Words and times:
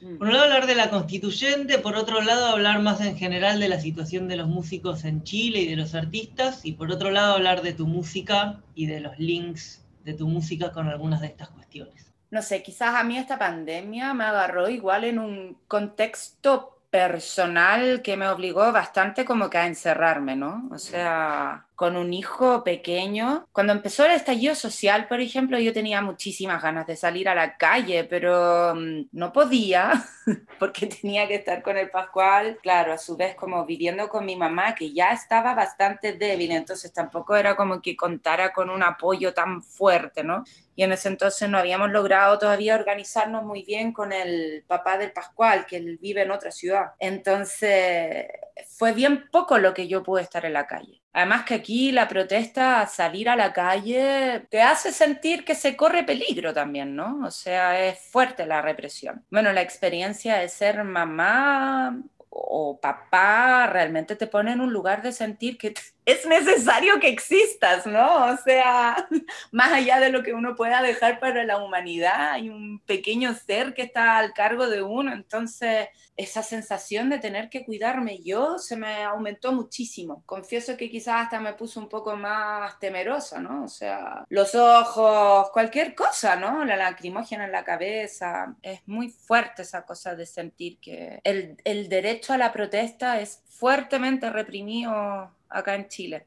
Mm. 0.00 0.18
Por 0.18 0.28
un 0.28 0.32
lado 0.34 0.44
hablar 0.44 0.66
de 0.66 0.74
la 0.74 0.90
constituyente, 0.90 1.78
por 1.78 1.96
otro 1.96 2.20
lado 2.20 2.46
hablar 2.46 2.80
más 2.80 3.00
en 3.00 3.16
general 3.16 3.60
de 3.60 3.68
la 3.68 3.80
situación 3.80 4.28
de 4.28 4.36
los 4.36 4.48
músicos 4.48 5.04
en 5.04 5.22
Chile 5.22 5.60
y 5.60 5.68
de 5.68 5.76
los 5.76 5.94
artistas, 5.94 6.64
y 6.64 6.72
por 6.72 6.90
otro 6.90 7.10
lado 7.10 7.34
hablar 7.34 7.62
de 7.62 7.72
tu 7.72 7.86
música 7.86 8.60
y 8.74 8.86
de 8.86 9.00
los 9.00 9.18
links 9.18 9.84
de 10.04 10.14
tu 10.14 10.28
música 10.28 10.70
con 10.72 10.88
algunas 10.88 11.20
de 11.20 11.28
estas 11.28 11.48
cuestiones. 11.48 12.12
No 12.30 12.42
sé, 12.42 12.62
quizás 12.62 12.94
a 12.94 13.02
mí 13.04 13.16
esta 13.16 13.38
pandemia 13.38 14.12
me 14.12 14.24
agarró 14.24 14.68
igual 14.68 15.04
en 15.04 15.18
un 15.18 15.58
contexto 15.68 16.76
personal 16.90 18.02
que 18.02 18.16
me 18.16 18.28
obligó 18.28 18.72
bastante 18.72 19.24
como 19.24 19.50
que 19.50 19.58
a 19.58 19.66
encerrarme, 19.66 20.36
¿no? 20.36 20.68
O 20.72 20.78
sea, 20.78 21.66
con 21.76 21.96
un 21.96 22.12
hijo 22.12 22.64
pequeño. 22.64 23.46
Cuando 23.52 23.72
empezó 23.74 24.06
el 24.06 24.12
estallido 24.12 24.54
social, 24.54 25.06
por 25.08 25.20
ejemplo, 25.20 25.58
yo 25.58 25.72
tenía 25.72 26.00
muchísimas 26.00 26.62
ganas 26.62 26.86
de 26.86 26.96
salir 26.96 27.28
a 27.28 27.34
la 27.34 27.56
calle, 27.56 28.04
pero 28.04 28.74
mm, 28.74 29.08
no 29.12 29.32
podía 29.32 30.04
porque 30.58 30.86
tenía 30.86 31.28
que 31.28 31.36
estar 31.36 31.62
con 31.62 31.76
el 31.76 31.90
Pascual, 31.90 32.58
claro, 32.62 32.92
a 32.92 32.98
su 32.98 33.16
vez 33.16 33.36
como 33.36 33.64
viviendo 33.66 34.08
con 34.08 34.24
mi 34.24 34.36
mamá, 34.36 34.74
que 34.74 34.92
ya 34.92 35.12
estaba 35.12 35.54
bastante 35.54 36.14
débil, 36.14 36.50
entonces 36.52 36.92
tampoco 36.92 37.36
era 37.36 37.54
como 37.54 37.80
que 37.80 37.94
contara 37.94 38.52
con 38.52 38.70
un 38.70 38.82
apoyo 38.82 39.34
tan 39.34 39.62
fuerte, 39.62 40.24
¿no? 40.24 40.44
y 40.76 40.82
en 40.82 40.92
ese 40.92 41.08
entonces 41.08 41.48
no 41.48 41.58
habíamos 41.58 41.90
logrado 41.90 42.38
todavía 42.38 42.74
organizarnos 42.74 43.44
muy 43.44 43.62
bien 43.64 43.92
con 43.92 44.12
el 44.12 44.62
papá 44.66 44.98
del 44.98 45.10
Pascual, 45.10 45.64
que 45.64 45.78
él 45.78 45.98
vive 46.00 46.20
en 46.22 46.30
otra 46.30 46.50
ciudad. 46.52 46.92
Entonces 46.98 48.26
fue 48.68 48.92
bien 48.92 49.28
poco 49.30 49.58
lo 49.58 49.74
que 49.74 49.88
yo 49.88 50.02
pude 50.02 50.22
estar 50.22 50.44
en 50.44 50.52
la 50.52 50.66
calle. 50.66 51.02
Además 51.12 51.44
que 51.44 51.54
aquí 51.54 51.92
la 51.92 52.08
protesta, 52.08 52.86
salir 52.86 53.28
a 53.28 53.36
la 53.36 53.52
calle, 53.52 54.46
te 54.50 54.62
hace 54.62 54.92
sentir 54.92 55.44
que 55.44 55.54
se 55.54 55.76
corre 55.76 56.04
peligro 56.04 56.52
también, 56.52 56.94
¿no? 56.94 57.20
O 57.24 57.30
sea, 57.30 57.86
es 57.86 57.98
fuerte 58.10 58.46
la 58.46 58.62
represión. 58.62 59.24
Bueno, 59.30 59.52
la 59.52 59.62
experiencia 59.62 60.36
de 60.36 60.48
ser 60.48 60.84
mamá 60.84 61.98
o 62.28 62.78
papá 62.80 63.66
realmente 63.66 64.14
te 64.16 64.26
pone 64.26 64.52
en 64.52 64.60
un 64.60 64.72
lugar 64.72 65.02
de 65.02 65.12
sentir 65.12 65.56
que 65.56 65.72
es 66.06 66.24
necesario 66.24 67.00
que 67.00 67.08
existas, 67.08 67.84
¿no? 67.84 68.26
O 68.26 68.36
sea, 68.36 69.08
más 69.50 69.72
allá 69.72 69.98
de 69.98 70.10
lo 70.10 70.22
que 70.22 70.32
uno 70.32 70.54
pueda 70.54 70.80
dejar 70.80 71.18
para 71.18 71.44
la 71.44 71.58
humanidad, 71.58 72.30
hay 72.30 72.48
un 72.48 72.78
pequeño 72.86 73.34
ser 73.34 73.74
que 73.74 73.82
está 73.82 74.16
al 74.18 74.32
cargo 74.32 74.68
de 74.68 74.82
uno, 74.82 75.12
entonces 75.12 75.88
esa 76.16 76.44
sensación 76.44 77.10
de 77.10 77.18
tener 77.18 77.50
que 77.50 77.64
cuidarme 77.64 78.20
yo 78.22 78.58
se 78.58 78.76
me 78.76 79.02
aumentó 79.02 79.52
muchísimo. 79.52 80.22
Confieso 80.26 80.76
que 80.76 80.88
quizás 80.88 81.24
hasta 81.24 81.40
me 81.40 81.54
puso 81.54 81.80
un 81.80 81.88
poco 81.88 82.16
más 82.16 82.78
temerosa, 82.78 83.40
¿no? 83.40 83.64
O 83.64 83.68
sea, 83.68 84.24
los 84.28 84.54
ojos, 84.54 85.50
cualquier 85.50 85.96
cosa, 85.96 86.36
¿no? 86.36 86.64
La 86.64 86.76
lacrimógena 86.76 87.46
en 87.46 87.52
la 87.52 87.64
cabeza, 87.64 88.54
es 88.62 88.80
muy 88.86 89.08
fuerte 89.10 89.62
esa 89.62 89.84
cosa 89.84 90.14
de 90.14 90.24
sentir 90.24 90.78
que 90.78 91.18
el, 91.24 91.56
el 91.64 91.88
derecho 91.88 92.32
a 92.32 92.38
la 92.38 92.52
protesta 92.52 93.20
es 93.20 93.42
fuertemente 93.48 94.30
reprimido 94.30 95.32
acá 95.56 95.74
en 95.74 95.88
Chile. 95.88 96.26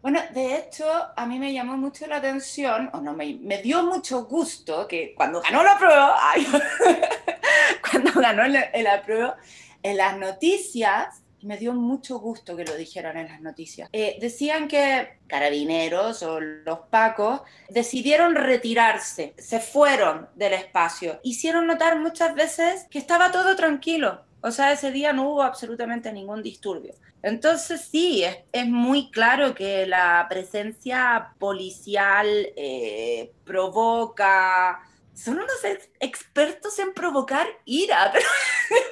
Bueno, 0.00 0.20
de 0.32 0.56
hecho, 0.56 0.86
a 1.16 1.26
mí 1.26 1.38
me 1.38 1.52
llamó 1.52 1.76
mucho 1.76 2.06
la 2.06 2.16
atención, 2.16 2.88
o 2.92 3.00
no, 3.00 3.14
me, 3.14 3.34
me 3.40 3.60
dio 3.60 3.82
mucho 3.82 4.26
gusto 4.26 4.86
que 4.86 5.12
cuando 5.14 5.40
ganó 5.40 5.62
la 5.62 5.76
prueba, 5.76 6.16
cuando 7.90 8.12
ganó 8.20 8.44
el, 8.44 8.56
en 9.82 9.96
las 9.96 10.16
noticias, 10.16 11.22
me 11.42 11.56
dio 11.56 11.72
mucho 11.72 12.18
gusto 12.18 12.56
que 12.56 12.64
lo 12.64 12.76
dijeran 12.76 13.16
en 13.16 13.28
las 13.28 13.40
noticias. 13.40 13.88
Eh, 13.92 14.18
decían 14.20 14.68
que 14.68 15.18
carabineros 15.26 16.22
o 16.22 16.40
los 16.40 16.80
pacos 16.90 17.42
decidieron 17.68 18.34
retirarse, 18.34 19.34
se 19.38 19.60
fueron 19.60 20.28
del 20.34 20.54
espacio, 20.54 21.20
hicieron 21.22 21.66
notar 21.66 21.98
muchas 21.98 22.34
veces 22.34 22.86
que 22.90 22.98
estaba 22.98 23.30
todo 23.30 23.54
tranquilo, 23.56 24.24
o 24.40 24.50
sea, 24.50 24.72
ese 24.72 24.92
día 24.92 25.12
no 25.12 25.30
hubo 25.30 25.42
absolutamente 25.42 26.12
ningún 26.12 26.42
disturbio. 26.42 26.94
Entonces 27.22 27.88
sí, 27.90 28.24
es, 28.52 28.66
muy 28.66 29.10
claro 29.10 29.54
que 29.54 29.86
la 29.86 30.26
presencia 30.28 31.34
policial 31.38 32.28
eh, 32.56 33.32
provoca... 33.44 34.80
Son 35.14 35.34
unos 35.34 35.64
expertos 35.98 36.78
en 36.78 36.92
provocar 36.92 37.46
ira, 37.64 38.12
pero 38.12 38.28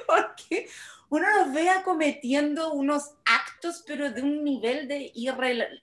porque 0.05 0.67
uno 1.09 1.25
los 1.37 1.53
ve 1.53 1.69
acometiendo 1.69 2.73
unos 2.73 3.13
actos, 3.23 3.83
pero 3.87 4.11
de 4.11 4.21
un 4.21 4.43
nivel 4.43 4.89
de 4.89 5.09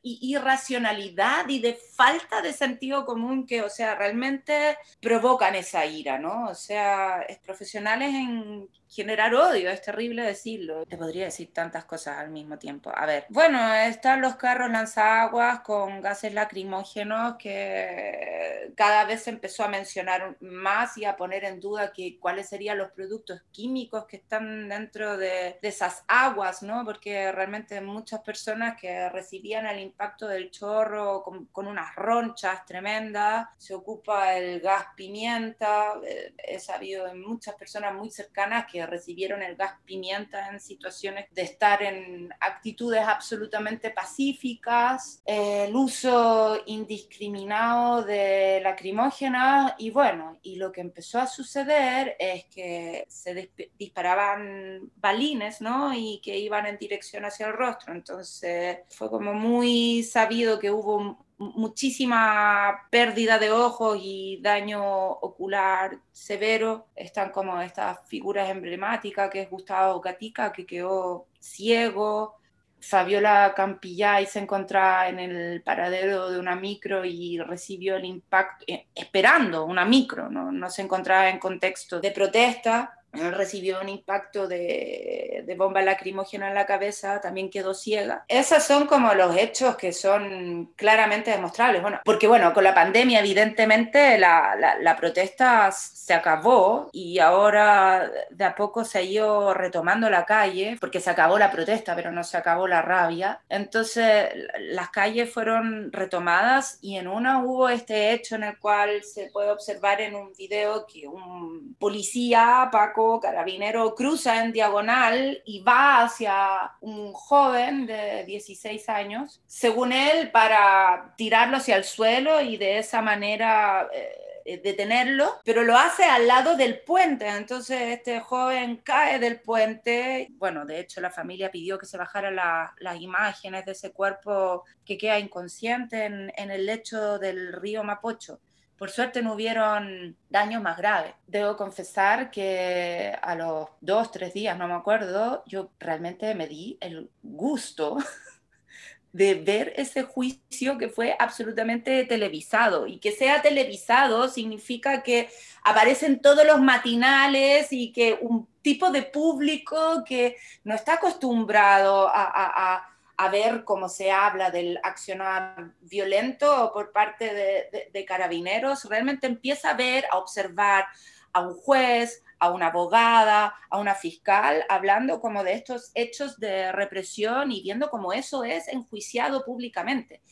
irracionalidad 0.03 1.49
y 1.49 1.61
de 1.61 1.79
falta 1.97 2.43
de 2.43 2.53
sentido 2.53 3.07
común 3.07 3.47
que, 3.47 3.63
o 3.63 3.71
sea, 3.71 3.95
realmente 3.95 4.77
provocan 5.01 5.55
esa 5.55 5.87
ira, 5.87 6.19
¿no? 6.19 6.49
O 6.51 6.55
sea, 6.55 7.23
es 7.23 7.39
profesionales 7.39 8.11
en 8.13 8.69
generar 8.95 9.35
odio, 9.35 9.71
es 9.71 9.83
terrible 9.83 10.23
decirlo. 10.23 10.87
Te 10.87 10.97
podría 10.97 11.25
decir 11.25 11.53
tantas 11.53 11.85
cosas 11.85 12.19
al 12.19 12.31
mismo 12.31 12.59
tiempo. 12.59 12.93
A 12.95 13.07
ver, 13.07 13.27
bueno, 13.29 13.75
están 13.75 14.21
los 14.21 14.37
carros 14.37 14.71
lanzaguas 14.71 15.61
con 15.61 16.01
gases 16.01 16.33
lacrimógenos 16.33 17.35
que 17.37 18.73
cada 18.77 19.05
vez 19.05 19.25
se 19.25 19.31
empezó 19.31 19.65
a 19.65 19.69
mencionar 19.69 20.37
más 20.41 20.97
y 20.97 21.05
a 21.05 21.17
poner 21.17 21.45
en 21.45 21.61
duda 21.61 21.93
que 21.93 22.19
cuáles 22.21 22.49
serían 22.49 22.79
los 22.79 22.93
productos 22.93 23.43
químicos 23.51 24.05
que 24.07 24.19
están 24.19 24.69
dentro 24.69 25.17
de, 25.17 25.59
de 25.61 25.69
esas 25.69 26.05
aguas, 26.07 26.63
¿no? 26.63 26.85
Porque 26.85 27.33
realmente 27.33 27.81
muchas 27.81 28.21
personas 28.21 28.81
que 28.81 29.09
recibían 29.09 29.67
el 29.67 29.81
impacto 29.81 30.29
del 30.29 30.51
chorro 30.51 31.23
con, 31.23 31.47
con 31.47 31.67
unas 31.67 31.95
ronchas 31.97 32.65
tremendas, 32.65 33.49
se 33.59 33.75
ocupa 33.75 34.37
el 34.37 34.61
gas 34.61 34.87
pimienta, 34.97 35.95
eh, 36.07 36.33
he 36.39 36.61
sabido 36.61 37.07
de 37.07 37.15
muchas 37.15 37.57
personas 37.57 37.93
muy 37.95 38.11
cercanas 38.11 38.67
que 38.71 38.84
recibieron 38.87 39.43
el 39.43 39.57
gas 39.57 39.75
pimienta 39.85 40.49
en 40.49 40.61
situaciones 40.61 41.27
de 41.33 41.43
estar 41.43 41.83
en 41.83 42.33
actitudes 42.41 43.03
absolutamente 43.03 43.91
pacíficas, 43.91 45.23
el 45.25 45.75
uso 45.75 46.63
indiscriminado 46.67 48.03
de 48.03 48.61
lacrimógenas 48.63 49.75
y 49.79 49.91
bueno, 49.91 50.39
y 50.43 50.57
lo 50.57 50.73
que 50.73 50.81
empezó 50.81 51.21
a 51.21 51.27
suceder 51.27 52.17
es 52.19 52.45
que 52.47 53.05
se 53.09 53.51
disparaban 53.79 54.91
balines, 54.97 55.61
¿no? 55.61 55.95
Y 55.95 56.21
que 56.23 56.39
iban 56.39 56.67
en 56.67 56.79
dirección 56.79 57.25
hacia 57.25 57.47
el 57.47 57.53
rostro. 57.53 57.95
Entonces 57.95 58.79
fue 58.89 59.11
como 59.11 59.33
muy 59.35 60.03
sabido 60.03 60.59
que 60.59 60.71
hubo 60.71 61.25
muchísima 61.55 62.89
pérdida 62.91 63.39
de 63.39 63.51
ojos 63.51 63.99
y 64.01 64.41
daño 64.43 64.83
ocular 64.83 65.99
severo. 66.13 66.89
Están 66.97 67.31
como 67.31 67.61
estas 67.61 67.99
figuras 68.09 68.49
emblemáticas 68.51 69.31
que 69.31 69.43
es 69.43 69.51
Gustavo 69.51 70.01
Gatica, 70.01 70.53
que 70.53 70.67
quedó 70.67 71.27
ciego. 71.39 72.37
Fabiola 72.81 73.55
Campillay 73.57 74.27
se 74.27 74.41
encontraba 74.41 75.09
en 75.09 75.19
el 75.19 75.63
paradero 75.63 76.31
de 76.31 76.39
una 76.39 76.55
micro 76.55 77.05
y 77.05 77.39
recibió 77.39 77.97
el 77.97 78.05
impacto, 78.05 78.65
eh, 78.69 78.89
esperando 78.95 79.65
una 79.65 79.87
micro, 79.87 80.29
¿no? 80.29 80.53
no 80.53 80.69
se 80.69 80.83
encontraba 80.83 81.31
en 81.31 81.39
contexto 81.39 82.01
de 82.01 82.11
protesta 82.11 83.04
recibió 83.33 83.81
un 83.81 83.89
impacto 83.89 84.47
de, 84.47 85.45
de, 85.47 85.55
bomba 85.55 85.83
lacrimógena 85.83 86.49
en 86.49 86.55
la 86.55 86.67
cabeza, 86.67 87.21
también 87.21 87.51
quedó 87.51 87.75
ciega. 87.75 88.25
Esos 88.29 88.63
son 88.63 88.87
como 88.87 89.15
los 89.15 89.37
hechos 89.37 89.77
que 89.77 89.93
son 89.93 90.73
claramente 90.77 91.31
demostrables. 91.31 91.83
Bueno, 91.83 92.01
porque 92.05 92.27
bueno, 92.27 92.53
con 92.53 92.65
la 92.65 92.75
pandemia 92.75 93.21
evidentemente 93.21 94.19
la, 94.19 94.57
la, 94.59 94.79
la, 94.79 94.97
protesta 94.97 95.71
se 95.73 96.15
acabó 96.15 96.89
y 96.93 97.19
ahora 97.19 98.11
de 98.31 98.45
a 98.45 98.55
poco 98.55 98.85
se 98.85 98.99
ha 98.99 99.03
ido 99.03 99.55
retomando 99.55 100.11
la 100.11 100.25
calle, 100.25 100.77
porque 100.81 101.01
se 101.01 101.11
acabó 101.11 101.39
la 101.39 101.51
protesta, 101.51 101.95
pero 101.95 102.13
no 102.13 102.25
se 102.25 102.37
acabó 102.37 102.67
la 102.67 102.83
rabia. 102.83 103.41
Entonces 103.49 104.31
las 104.59 104.91
calles 104.91 105.33
fueron 105.33 105.93
retomadas 105.93 106.79
y 106.83 106.97
en 106.97 107.09
una 107.09 107.45
hubo 107.45 107.69
este 107.69 108.13
hecho 108.13 108.35
en 108.37 108.45
el 108.45 108.59
cual 108.59 109.03
se 109.03 109.31
puede 109.31 109.51
observar 109.51 110.01
en 110.01 110.15
un 110.15 110.33
video 110.33 110.87
que 110.87 111.07
un 111.07 111.75
policía, 111.79 112.69
Paco, 112.71 113.04
carabinero 113.21 113.95
cruza 113.95 114.43
en 114.43 114.53
diagonal 114.53 115.43
y 115.45 115.61
va 115.61 116.03
hacia 116.03 116.73
un 116.81 117.13
joven 117.13 117.87
de 117.87 118.25
16 118.25 118.89
años, 118.89 119.43
según 119.47 119.93
él, 119.93 120.31
para 120.31 121.15
tirarlo 121.17 121.59
hacia 121.59 121.77
el 121.77 121.85
suelo 121.85 122.41
y 122.41 122.57
de 122.57 122.79
esa 122.79 123.03
manera... 123.03 123.89
Eh, 123.93 124.21
detenerlo, 124.63 125.41
pero 125.43 125.65
lo 125.65 125.77
hace 125.77 126.05
al 126.05 126.27
lado 126.27 126.55
del 126.57 126.81
puente. 126.81 127.27
Entonces 127.27 127.81
este 127.81 128.21
joven 128.21 128.77
cae 128.77 129.19
del 129.19 129.41
puente. 129.41 130.29
Bueno, 130.33 130.67
de 130.67 130.81
hecho 130.81 131.01
la 131.01 131.11
familia 131.11 131.51
pidió 131.51 131.79
que 131.79 131.87
se 131.87 131.97
bajaran 131.97 132.37
las 132.37 133.01
imágenes 133.01 133.65
de 133.65 133.73
ese 133.73 133.93
cuerpo 133.93 134.65
que 134.85 134.99
queda 134.99 135.19
inconsciente 135.19 136.05
en, 136.05 136.31
en 136.37 136.51
el 136.51 136.67
lecho 136.67 137.19
del 137.19 137.55
río 137.55 137.83
Mapocho. 137.85 138.41
Por 138.79 138.91
suerte 138.91 139.23
no 139.23 139.35
hubieron 139.35 140.17
daños 140.31 140.63
más 140.63 140.77
graves. 140.77 141.15
Debo 141.27 141.57
confesar 141.57 142.31
que 142.31 143.17
a 143.23 143.35
los 143.35 143.69
dos, 143.81 144.11
tres 144.11 144.35
días, 144.35 144.59
no 144.59 144.67
me 144.67 144.75
acuerdo, 144.75 145.45
yo 145.47 145.71
realmente 145.79 146.35
me 146.35 146.49
di 146.49 146.77
el 146.81 147.11
gusto 147.23 147.99
de 149.13 149.35
ver 149.35 149.73
ese 149.77 150.03
juicio 150.03 150.77
que 150.77 150.89
fue 150.89 151.17
absolutamente 151.19 152.05
televisado. 152.05 152.89
Y 152.89 152.99
que 152.99 153.13
sea 153.13 153.43
televisado 153.43 154.29
significa 154.29 155.05
que 155.05 155.29
aparecen 155.63 156.21
todos 156.21 156.45
los 156.45 156.61
matinales 156.61 157.73
y 157.73 157.93
que 157.93 158.19
un 158.21 158.49
tipo 158.61 158.91
de 158.91 159.03
público 159.03 160.03
que 160.05 160.37
no 160.65 160.75
está 160.75 160.95
acostumbrado 160.95 162.09
a, 162.13 162.89
ver 163.31 163.65
cómo 163.65 163.89
se 163.89 164.11
habla 164.11 164.51
del 164.51 164.79
accionar 164.83 165.73
violento 165.81 166.71
por 166.73 166.93
parte 166.93 167.33
de, 167.33 167.91
de 167.93 168.05
carabineros, 168.05 168.85
realmente 168.85 169.27
empieza 169.27 169.71
a 169.71 169.75
ver, 169.75 170.05
a 170.11 170.19
observar 170.19 170.87
a 171.33 171.41
un 171.41 171.55
juez, 171.55 172.23
a 172.39 172.51
una 172.51 172.67
abogada, 172.67 173.55
a 173.71 173.79
una 173.79 173.95
fiscal, 173.95 174.65
hablando 174.69 175.21
como 175.21 175.45
de 175.45 175.55
estos 175.55 175.91
hechos 175.95 176.39
de 176.39 176.73
represión 176.73 177.53
y 177.53 177.63
viendo 177.63 177.91
cómo 177.91 178.13
eso 178.13 178.45
es 178.45 178.69
enjuiciado 178.69 179.45
públicamente. 179.45 180.23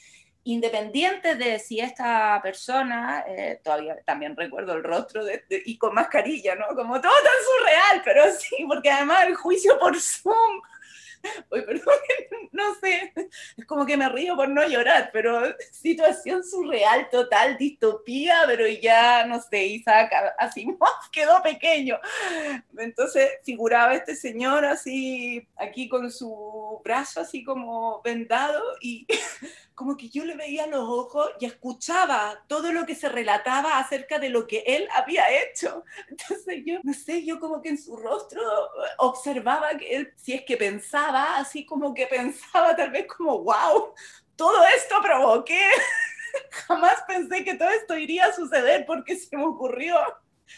Independiente 0.45 1.37
de 1.37 1.59
si 1.59 1.81
esta 1.81 2.41
persona, 2.43 3.25
eh, 3.29 3.61
todavía 3.63 3.97
también 4.05 4.37
recuerdo 4.37 4.73
el 4.73 4.83
rostro 4.83 5.25
de, 5.25 5.45
y 5.65 5.79
con 5.79 5.95
mascarilla, 5.95 6.57
¿no? 6.57 6.67
Como 6.75 7.01
todo 7.01 7.13
tan 7.13 7.59
surreal, 7.59 8.03
pero 8.05 8.25
sí, 8.33 8.57
porque 8.67 8.91
además 8.91 9.25
el 9.27 9.37
juicio 9.37 9.79
por 9.79 9.99
Zoom 9.99 10.61
Uy, 11.51 11.63
perdón, 11.63 11.95
no 12.53 12.75
sé, 12.77 13.13
es 13.57 13.67
como 13.67 13.87
que 13.87 13.97
me 13.97 14.09
río 14.09 14.37
por 14.37 14.49
no 14.49 14.67
llorar, 14.67 15.11
pero 15.13 15.43
situación 15.71 16.45
surreal, 16.45 17.09
total, 17.11 17.57
distopía, 17.57 18.43
pero 18.47 18.67
ya, 18.67 19.25
no 19.27 19.41
sé, 19.41 19.67
Isaac 19.67 20.13
así 20.39 20.67
quedó 21.13 21.43
pequeño. 21.43 21.99
Entonces 22.77 23.29
figuraba 23.45 23.95
este 23.95 24.17
señor 24.17 24.65
así, 24.65 25.47
aquí 25.57 25.89
con 25.89 26.11
su 26.11 26.81
brazo 26.85 27.21
así 27.21 27.45
como 27.45 28.03
vendado 28.03 28.63
y 28.81 29.07
como 29.83 29.97
que 29.97 30.09
yo 30.11 30.25
le 30.25 30.37
veía 30.37 30.69
los 30.69 30.89
ojos 30.89 31.33
y 31.41 31.47
escuchaba 31.47 32.45
todo 32.47 32.73
lo 32.73 32.87
que 32.87 32.95
se 32.95 33.09
relataba 33.09 33.81
acerca 33.81 34.21
de 34.21 34.29
lo 34.29 34.47
que 34.47 34.63
él 34.65 34.87
había 34.95 35.25
hecho. 35.43 35.83
Entonces 36.09 36.63
yo, 36.65 36.79
no 36.85 36.95
sé, 36.95 37.25
yo 37.25 37.41
como 37.41 37.61
que 37.61 37.71
en 37.71 37.79
su 37.79 37.97
rostro 37.97 38.41
observaba 38.99 39.77
que 39.77 39.97
él, 39.97 40.15
si 40.15 40.35
es 40.35 40.45
que 40.45 40.57
pensaba, 40.57 41.37
así 41.37 41.67
como 41.67 41.93
que 41.95 42.07
pensaba 42.07 42.77
tal 42.77 42.93
vez 42.93 43.09
como, 43.09 43.41
wow, 43.43 43.93
todo 44.37 44.65
esto 44.77 45.03
provoqué. 45.03 45.67
Jamás 46.69 47.03
pensé 47.09 47.43
que 47.43 47.55
todo 47.55 47.71
esto 47.71 47.99
iría 47.99 48.27
a 48.27 48.33
suceder 48.33 48.87
porque 48.87 49.17
se 49.17 49.37
me 49.37 49.45
ocurrió 49.45 49.97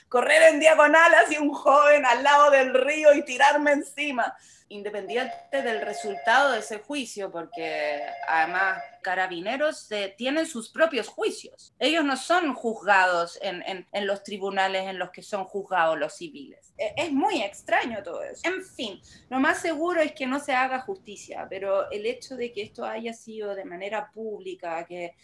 correr 0.09 0.43
en 0.53 0.61
diagonal 0.61 1.13
hacia 1.15 1.41
un 1.41 1.53
joven 1.53 2.05
al 2.05 2.23
lado 2.23 2.51
del 2.51 2.75
río 2.75 3.15
y 3.15 3.25
tirarme 3.25 3.73
encima 3.73 4.35
independiente 4.69 5.63
del 5.63 5.83
resultado 5.83 6.53
de 6.53 6.61
ese 6.61 6.79
juicio, 6.79 7.31
porque 7.31 8.03
además 8.27 8.83
carabineros 9.03 9.91
eh, 9.93 10.15
tienen 10.17 10.47
sus 10.47 10.71
propios 10.71 11.09
juicios. 11.09 11.75
Ellos 11.79 12.05
no 12.05 12.17
son 12.17 12.55
juzgados 12.55 13.39
en, 13.43 13.63
en, 13.93 14.07
los 14.07 14.23
tribunales 14.23 14.89
en 14.89 14.99
los 14.99 15.11
que 15.11 15.23
son 15.23 15.45
juzgados 15.45 15.99
los 15.99 16.15
civiles. 16.15 16.73
E, 16.79 16.95
es 16.97 17.13
muy 17.13 17.43
extraño 17.43 18.03
todo 18.03 18.23
eso. 18.25 18.41
En 18.45 18.65
fin, 18.65 19.01
lo 19.29 19.39
más 19.39 19.61
seguro 19.61 20.01
es 20.01 20.13
que 20.13 20.27
no 20.27 20.41
se 20.41 20.55
haga 20.55 20.81
justicia, 20.81 21.47
pero 21.49 21.91
el 21.91 22.07
hecho 22.07 22.35
de 22.37 22.53
que 22.53 22.63
esto 22.63 22.85
haya 22.85 23.13
sido 23.13 23.55
de 23.55 23.65
manera 23.65 24.11
pública, 24.13 24.85
que 24.87 25.15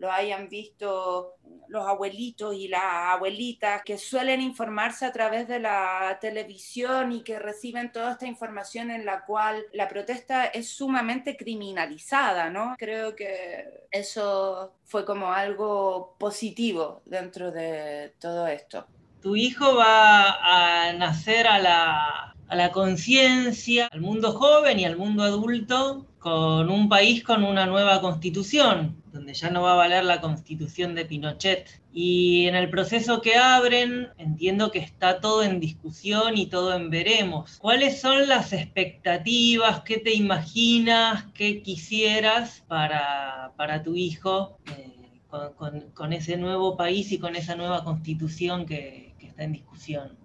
lo 0.00 0.10
hayan 0.10 0.48
visto 0.48 1.34
los 1.68 1.86
abuelitos 1.86 2.54
y 2.54 2.68
las 2.68 2.82
abuelitas 2.82 3.82
que 3.84 3.98
suelen 3.98 4.40
informarse 4.40 5.04
a 5.04 5.12
través 5.12 5.46
de 5.46 5.60
la 5.60 6.16
televisión 6.20 7.12
y 7.12 7.22
que 7.22 7.38
reciben 7.38 7.92
toda 7.92 8.12
esta 8.12 8.26
información 8.26 8.90
en 8.90 9.04
la 9.04 9.26
cual 9.26 9.62
la 9.74 9.88
protesta 9.88 10.46
es 10.46 10.70
sumamente 10.70 11.36
criminalizada, 11.36 12.48
¿no? 12.48 12.74
Creo 12.78 13.14
que 13.14 13.84
eso 13.90 14.72
fue 14.86 15.04
como 15.04 15.32
algo 15.32 16.16
positivo 16.18 17.02
dentro 17.04 17.52
de 17.52 18.14
todo 18.18 18.46
esto. 18.46 18.86
Tu 19.20 19.36
hijo 19.36 19.76
va 19.76 20.86
a 20.88 20.94
nacer 20.94 21.46
a 21.46 21.58
la, 21.58 22.34
a 22.48 22.56
la 22.56 22.72
conciencia, 22.72 23.88
al 23.92 24.00
mundo 24.00 24.32
joven 24.32 24.80
y 24.80 24.86
al 24.86 24.96
mundo 24.96 25.24
adulto 25.24 26.06
con 26.18 26.70
un 26.70 26.88
país 26.88 27.22
con 27.22 27.44
una 27.44 27.66
nueva 27.66 28.00
constitución, 28.00 28.99
donde 29.20 29.34
ya 29.34 29.50
no 29.50 29.60
va 29.60 29.74
a 29.74 29.76
valer 29.76 30.02
la 30.04 30.22
constitución 30.22 30.94
de 30.94 31.04
Pinochet. 31.04 31.82
Y 31.92 32.46
en 32.46 32.54
el 32.54 32.70
proceso 32.70 33.20
que 33.20 33.36
abren, 33.36 34.08
entiendo 34.16 34.70
que 34.70 34.78
está 34.78 35.20
todo 35.20 35.42
en 35.42 35.60
discusión 35.60 36.38
y 36.38 36.46
todo 36.46 36.74
en 36.74 36.88
veremos. 36.88 37.58
¿Cuáles 37.58 38.00
son 38.00 38.28
las 38.28 38.54
expectativas? 38.54 39.82
¿Qué 39.82 39.98
te 39.98 40.14
imaginas? 40.14 41.26
¿Qué 41.34 41.60
quisieras 41.62 42.64
para, 42.66 43.52
para 43.58 43.82
tu 43.82 43.94
hijo 43.94 44.56
eh, 44.74 45.20
con, 45.28 45.90
con, 45.90 46.14
ese 46.14 46.38
nuevo 46.38 46.78
país 46.78 47.12
y 47.12 47.18
con 47.18 47.36
esa 47.36 47.56
nueva 47.56 47.84
constitución 47.84 48.64
que, 48.64 49.14
que 49.18 49.26
está 49.26 49.42
en 49.42 49.52
discusión? 49.52 50.18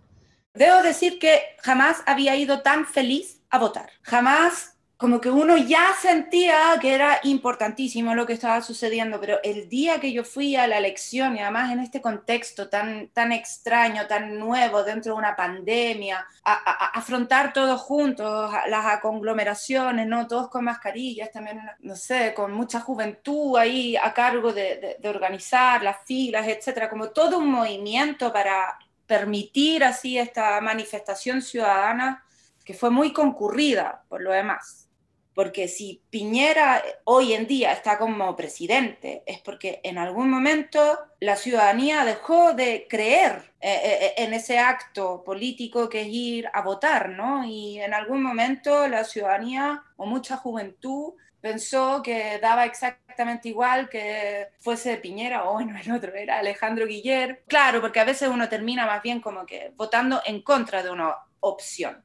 Debo 0.53 0.81
decir 0.83 1.19
que 1.19 1.41
jamás 1.61 2.01
había 2.05 2.37
ido 2.37 2.61
tan 2.61 2.85
feliz 2.85 3.41
a 3.49 3.59
votar. 3.59 3.89
Jamás 4.03 4.74
como 4.97 5.19
que 5.19 5.29
uno 5.29 5.57
ya 5.57 5.93
sentía 5.99 6.77
que 6.79 6.93
era 6.93 7.19
importantísimo 7.23 8.15
lo 8.15 8.25
que 8.25 8.31
estaba 8.31 8.61
sucediendo, 8.61 9.19
pero 9.19 9.39
el 9.43 9.67
día 9.67 9.99
que 9.99 10.13
yo 10.13 10.23
fui 10.23 10.55
a 10.55 10.67
la 10.67 10.77
elección 10.77 11.35
y 11.35 11.41
además 11.41 11.71
en 11.71 11.79
este 11.79 12.01
contexto 12.01 12.69
tan, 12.69 13.09
tan 13.09 13.33
extraño, 13.33 14.07
tan 14.07 14.39
nuevo 14.39 14.83
dentro 14.83 15.13
de 15.13 15.17
una 15.17 15.35
pandemia, 15.35 16.25
a, 16.45 16.91
afrontar 16.97 17.51
todos 17.51 17.81
juntos, 17.81 18.53
las 18.69 19.01
conglomeraciones, 19.01 20.07
¿no? 20.07 20.27
Todos 20.27 20.49
con 20.49 20.63
mascarillas, 20.63 21.29
también, 21.29 21.59
no 21.79 21.95
sé, 21.97 22.33
con 22.33 22.53
mucha 22.53 22.79
juventud 22.79 23.57
ahí 23.57 23.97
a 23.97 24.13
cargo 24.13 24.53
de, 24.53 24.97
de 24.97 25.09
organizar 25.09 25.83
las 25.83 25.97
filas, 26.05 26.47
etcétera, 26.47 26.89
como 26.89 27.09
todo 27.09 27.39
un 27.39 27.51
movimiento 27.51 28.31
para 28.31 28.79
permitir 29.05 29.83
así 29.83 30.17
esta 30.17 30.61
manifestación 30.61 31.41
ciudadana 31.41 32.23
que 32.63 32.73
fue 32.73 32.89
muy 32.89 33.13
concurrida 33.13 34.03
por 34.09 34.21
lo 34.21 34.31
demás 34.31 34.84
porque 35.35 35.67
si 35.67 36.01
Piñera 36.09 36.81
hoy 37.03 37.33
en 37.33 37.45
día 37.45 37.73
está 37.73 37.97
como 37.99 38.35
presidente, 38.37 39.21
es 39.25 39.41
porque 39.41 39.81
en 39.83 39.97
algún 39.97 40.29
momento 40.29 40.97
la 41.19 41.35
ciudadanía 41.35 42.05
dejó 42.05 42.53
de 42.53 42.87
creer 42.89 43.53
eh, 43.59 43.69
eh, 43.83 43.97
eh, 44.01 44.13
en 44.17 44.33
ese 44.33 44.57
acto 44.57 45.23
político 45.25 45.89
que 45.89 46.01
es 46.01 46.07
ir 46.07 46.49
a 46.53 46.61
votar, 46.61 47.09
¿no? 47.09 47.43
Y 47.43 47.81
en 47.81 47.93
algún 47.93 48.23
momento 48.23 48.87
la 48.87 49.03
ciudadanía 49.03 49.83
o 49.97 50.05
mucha 50.05 50.37
juventud 50.37 51.13
pensó 51.41 52.01
que 52.01 52.39
daba 52.39 52.63
exactamente 52.65 53.49
igual 53.49 53.89
que 53.89 54.47
fuese 54.61 54.95
Piñera 54.97 55.49
o 55.49 55.53
bueno, 55.53 55.77
el 55.77 55.91
otro 55.91 56.15
era 56.15 56.39
Alejandro 56.39 56.87
Guiller. 56.87 57.43
Claro, 57.47 57.81
porque 57.81 57.99
a 57.99 58.05
veces 58.05 58.29
uno 58.29 58.47
termina 58.47 58.85
más 58.85 59.03
bien 59.03 59.19
como 59.19 59.45
que 59.45 59.73
votando 59.75 60.21
en 60.25 60.41
contra 60.41 60.81
de 60.81 60.91
una 60.91 61.13
opción. 61.41 62.04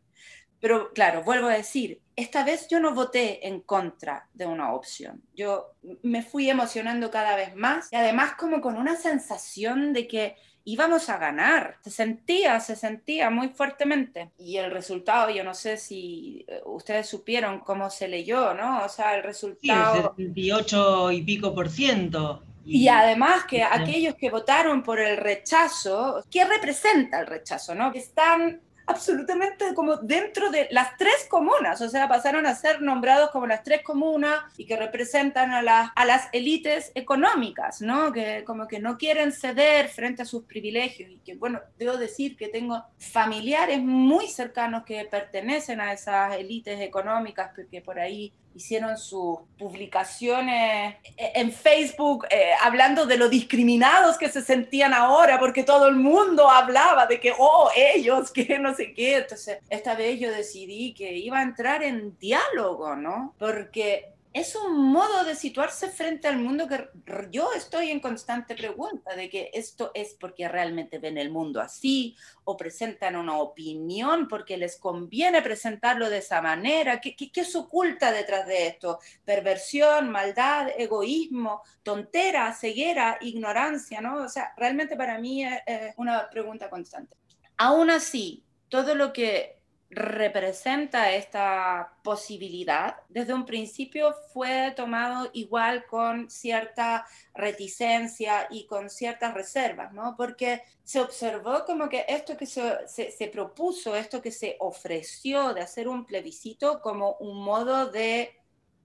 Pero 0.61 0.93
claro, 0.93 1.23
vuelvo 1.23 1.49
a 1.49 1.55
decir, 1.55 2.01
esta 2.17 2.45
vez 2.45 2.69
yo 2.69 2.81
no 2.81 2.95
voté 2.95 3.47
en 3.49 3.61
contra 3.61 4.29
de 4.35 4.47
una 4.47 4.73
opción. 4.75 5.23
Yo 5.35 5.73
me 6.03 6.23
fui 6.23 6.51
emocionando 6.51 7.11
cada 7.11 7.35
vez 7.35 7.57
más 7.57 7.89
y 7.91 7.97
además 7.97 8.35
como 8.39 8.61
con 8.61 8.77
una 8.77 8.97
sensación 8.97 9.93
de 9.93 10.07
que 10.07 10.37
íbamos 10.65 11.09
a 11.09 11.19
ganar. 11.19 11.79
Se 11.83 11.91
sentía, 11.91 12.61
se 12.61 12.77
sentía 12.77 13.31
muy 13.31 13.49
fuertemente. 13.49 14.31
Y 14.39 14.59
el 14.59 14.71
resultado, 14.71 15.31
yo 15.31 15.43
no 15.43 15.55
sé 15.55 15.77
si 15.77 16.45
eh, 16.47 16.61
ustedes 16.67 17.09
supieron 17.09 17.61
cómo 17.61 17.91
se 17.91 18.09
leyó, 18.09 18.55
¿no? 18.55 18.85
O 18.85 18.89
sea, 18.89 19.17
el 19.17 19.23
resultado... 19.23 20.15
Sí, 20.17 20.25
78 20.25 21.13
y 21.13 21.23
pico 21.23 21.55
por 21.55 21.71
ciento. 21.71 22.43
Y, 22.65 22.89
además 22.89 23.45
que 23.45 23.63
aquellos 23.63 24.15
que 24.15 24.31
votaron 24.31 24.83
por 24.83 25.01
el 25.01 25.17
rechazo, 25.17 26.23
¿qué 26.31 26.45
representa 26.45 27.21
el 27.21 27.27
rechazo? 27.27 27.75
¿no? 27.75 27.91
Están 27.93 28.61
absolutamente 28.91 29.75
como 29.75 29.97
dentro 29.97 30.51
de 30.51 30.69
las 30.71 30.97
tres 30.97 31.27
comunas, 31.29 31.81
o 31.81 31.89
sea, 31.89 32.09
pasaron 32.09 32.47
a 32.47 32.55
ser 32.55 32.83
nombrados 32.83 33.31
como 33.31 33.47
las 33.47 33.63
tres 33.63 33.83
comunas 33.83 34.43
y 34.57 34.67
que 34.67 34.77
representan 34.77 35.53
a, 35.53 35.63
las 35.63 35.91
a 35.95 36.05
las 36.05 36.29
élites 36.33 36.93
económicas, 36.95 37.81
¿no? 37.81 38.13
Que 38.13 38.45
como 38.45 38.67
que 38.69 38.79
no 38.79 38.99
quieren 38.99 39.33
ceder 39.33 39.89
frente 39.89 40.23
a 40.23 40.25
sus 40.25 40.45
privilegios 40.45 41.11
y 41.11 41.19
que, 41.19 41.35
bueno, 41.37 41.61
debo 41.79 41.97
decir 41.97 42.37
que 42.37 42.49
tengo 42.49 42.85
familiares 42.99 43.81
muy 43.81 44.29
cercanos 44.29 44.85
que 44.85 45.05
pertenecen 45.05 45.81
a 45.81 45.93
esas 45.93 46.37
élites 46.37 46.81
económicas, 46.81 47.51
porque 47.55 47.81
por 47.81 47.99
ahí 47.99 48.33
hicieron 48.55 48.99
sus 48.99 49.39
publicaciones 49.59 50.97
en 51.17 51.53
Facebook 51.53 52.27
eh, 52.31 52.51
hablando 52.63 53.07
de 53.07 53.17
lo 53.17 53.29
discriminados 53.29 54.19
que 54.19 54.29
se 54.29 54.43
sentían 54.43 54.93
ahora, 54.93 55.39
porque 55.39 55.63
todo 55.63 55.89
el 55.89 55.97
mundo 55.97 56.49
hablaba 56.49 57.07
de 57.07 57.21
que, 57.21 57.33
oh, 57.39 57.71
ellos, 57.77 58.31
que 58.33 58.59
no 58.59 58.75
sé 58.75 58.93
qué. 58.93 59.19
Entonces, 59.19 59.59
esta 59.69 59.95
vez 59.95 60.19
yo 60.21 60.31
decidí 60.31 60.95
que 60.95 61.17
iba 61.17 61.39
a 61.39 61.43
entrar 61.43 61.83
en 61.83 62.19
diálogo, 62.19 62.97
¿no? 62.97 63.35
Porque 63.39 64.13
es 64.33 64.55
un 64.55 64.93
modo 64.93 65.25
de 65.25 65.35
situarse 65.35 65.89
frente 65.89 66.29
al 66.29 66.39
mundo 66.39 66.69
que 66.69 66.89
yo 67.33 67.53
estoy 67.53 67.91
en 67.91 67.99
constante 67.99 68.55
pregunta 68.55 69.17
de 69.17 69.29
que 69.29 69.51
esto 69.53 69.91
es 69.93 70.15
porque 70.15 70.47
realmente 70.47 71.01
ven 71.01 71.19
el 71.19 71.31
mundo 71.31 71.61
así 71.61 72.17
o 72.45 72.57
presentan 72.57 73.17
una 73.17 73.39
opinión 73.39 74.29
porque 74.29 74.57
les 74.57 74.79
conviene 74.79 75.43
presentarlo 75.43 76.09
de 76.09 76.19
esa 76.19 76.41
manera. 76.41 77.01
¿Qué, 77.01 77.17
qué, 77.17 77.45
se 77.45 77.59
oculta 77.59 78.13
detrás 78.13 78.47
de 78.47 78.69
esto? 78.69 79.01
Perversión, 79.25 80.11
maldad, 80.11 80.69
egoísmo, 80.77 81.63
tontera, 81.83 82.55
ceguera, 82.55 83.19
ignorancia, 83.21 84.01
¿no? 84.01 84.23
O 84.23 84.29
sea, 84.29 84.53
realmente 84.57 84.97
para 84.97 85.19
mí 85.19 85.45
es 85.45 85.95
una 85.97 86.31
pregunta 86.31 86.71
constante. 86.71 87.17
Aún 87.57 87.91
así, 87.91 88.45
todo 88.69 88.95
lo 88.95 89.13
que 89.13 89.60
representa 89.91 91.13
esta 91.13 91.95
posibilidad, 92.05 92.97
desde 93.09 93.35
un 93.35 93.45
principio 93.45 94.15
fue 94.33 94.73
tomado 94.77 95.29
igual 95.33 95.85
con 95.87 96.31
cierta 96.31 97.07
reticencia 97.35 98.47
y 98.51 98.67
con 98.67 98.89
ciertas 98.89 99.35
reservas, 99.35 99.93
¿no? 99.93 100.15
Porque 100.17 100.63
se 100.85 101.01
observó 101.01 101.65
como 101.65 101.89
que 101.89 102.05
esto 102.09 102.37
que 102.37 102.47
se, 102.47 102.87
se, 102.87 103.29
propuso, 103.29 103.97
esto 103.97 104.23
que 104.23 104.31
se 104.31 104.57
ofreció 104.61 105.55
de 105.55 105.63
hacer 105.63 105.89
un 105.89 106.07
plebiscito 106.07 106.81
como 106.81 107.17
un 107.19 107.43
modo 107.43 107.91
de 107.91 108.37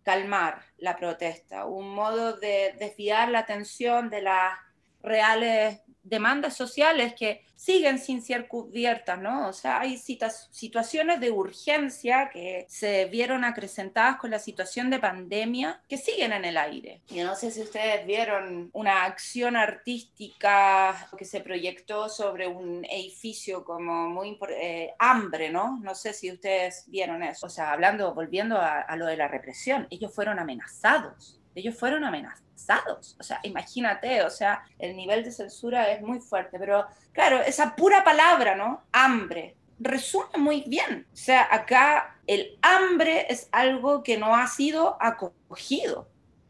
calmar 0.02 0.64
la 0.78 0.96
protesta, 0.96 1.66
un 1.66 1.90
modo 1.90 2.34
de 2.34 2.76
desviar 2.80 3.30
la 3.30 3.40
atención 3.40 4.10
de 4.10 4.24
las 4.24 4.58
reales 5.04 5.85
demandas 6.06 6.56
sociales 6.56 7.14
que 7.18 7.44
siguen 7.56 8.00
sin 8.00 8.22
ser 8.22 8.48
cubiertas, 8.48 9.20
¿no? 9.20 9.48
O 9.48 9.54
sea, 9.54 9.80
hay 9.80 9.98
situaciones 9.98 11.20
de 11.20 11.32
urgencia 11.32 12.30
que 12.32 12.66
se 12.70 13.06
vieron 13.06 13.44
acrecentadas 13.44 14.18
con 14.18 14.32
la 14.32 14.40
situación 14.40 14.90
de 14.90 15.00
pandemia 15.00 15.82
que 15.90 15.98
siguen 15.98 16.34
en 16.34 16.46
el 16.46 16.58
aire. 16.58 17.02
Yo 17.08 17.26
no 17.26 17.36
sé 17.36 17.50
si 17.52 17.62
ustedes 17.62 18.06
vieron 18.06 18.70
una 18.74 19.06
acción 19.06 19.56
artística 19.56 21.10
que 21.18 21.26
se 21.26 21.42
proyectó 21.42 22.08
sobre 22.08 22.48
un 22.48 22.86
edificio 22.86 23.64
como 23.64 24.10
muy 24.10 24.38
eh, 24.50 24.94
hambre, 25.00 25.50
¿no? 25.50 25.80
No 25.82 25.96
sé 25.96 26.14
si 26.14 26.32
ustedes 26.32 26.84
vieron 26.88 27.24
eso. 27.24 27.48
O 27.48 27.50
sea, 27.50 27.72
hablando, 27.72 28.14
volviendo 28.14 28.60
a 28.60 28.96
lo 28.96 29.08
de 29.08 29.18
la 29.18 29.28
represión, 29.28 29.88
ellos 29.90 30.14
fueron 30.14 30.40
amenazados 30.40 31.40
ellos 31.56 31.76
fueron 31.76 32.04
amenazados. 32.04 33.16
O 33.20 33.24
sea, 33.24 33.40
imagínate, 33.44 34.22
o 34.24 34.30
sea, 34.30 34.64
el 34.78 34.96
nivel 34.96 35.24
de 35.24 35.32
censura 35.32 35.92
es 35.92 36.02
muy 36.02 36.20
fuerte, 36.20 36.60
pero 36.60 36.86
claro, 37.12 37.42
esa 37.42 37.76
pura 37.76 38.04
palabra, 38.04 38.56
¿no? 38.56 38.84
Hambre, 38.92 39.56
resume 39.80 40.38
muy 40.38 40.64
bien. 40.68 41.08
O 41.14 41.16
sea, 41.16 41.48
acá 41.50 42.18
el 42.28 42.58
hambre 42.62 43.28
es 43.30 43.50
algo 43.52 44.04
que 44.04 44.18
no 44.18 44.36
ha 44.36 44.48
sido 44.48 44.98
acogido. 45.00 46.10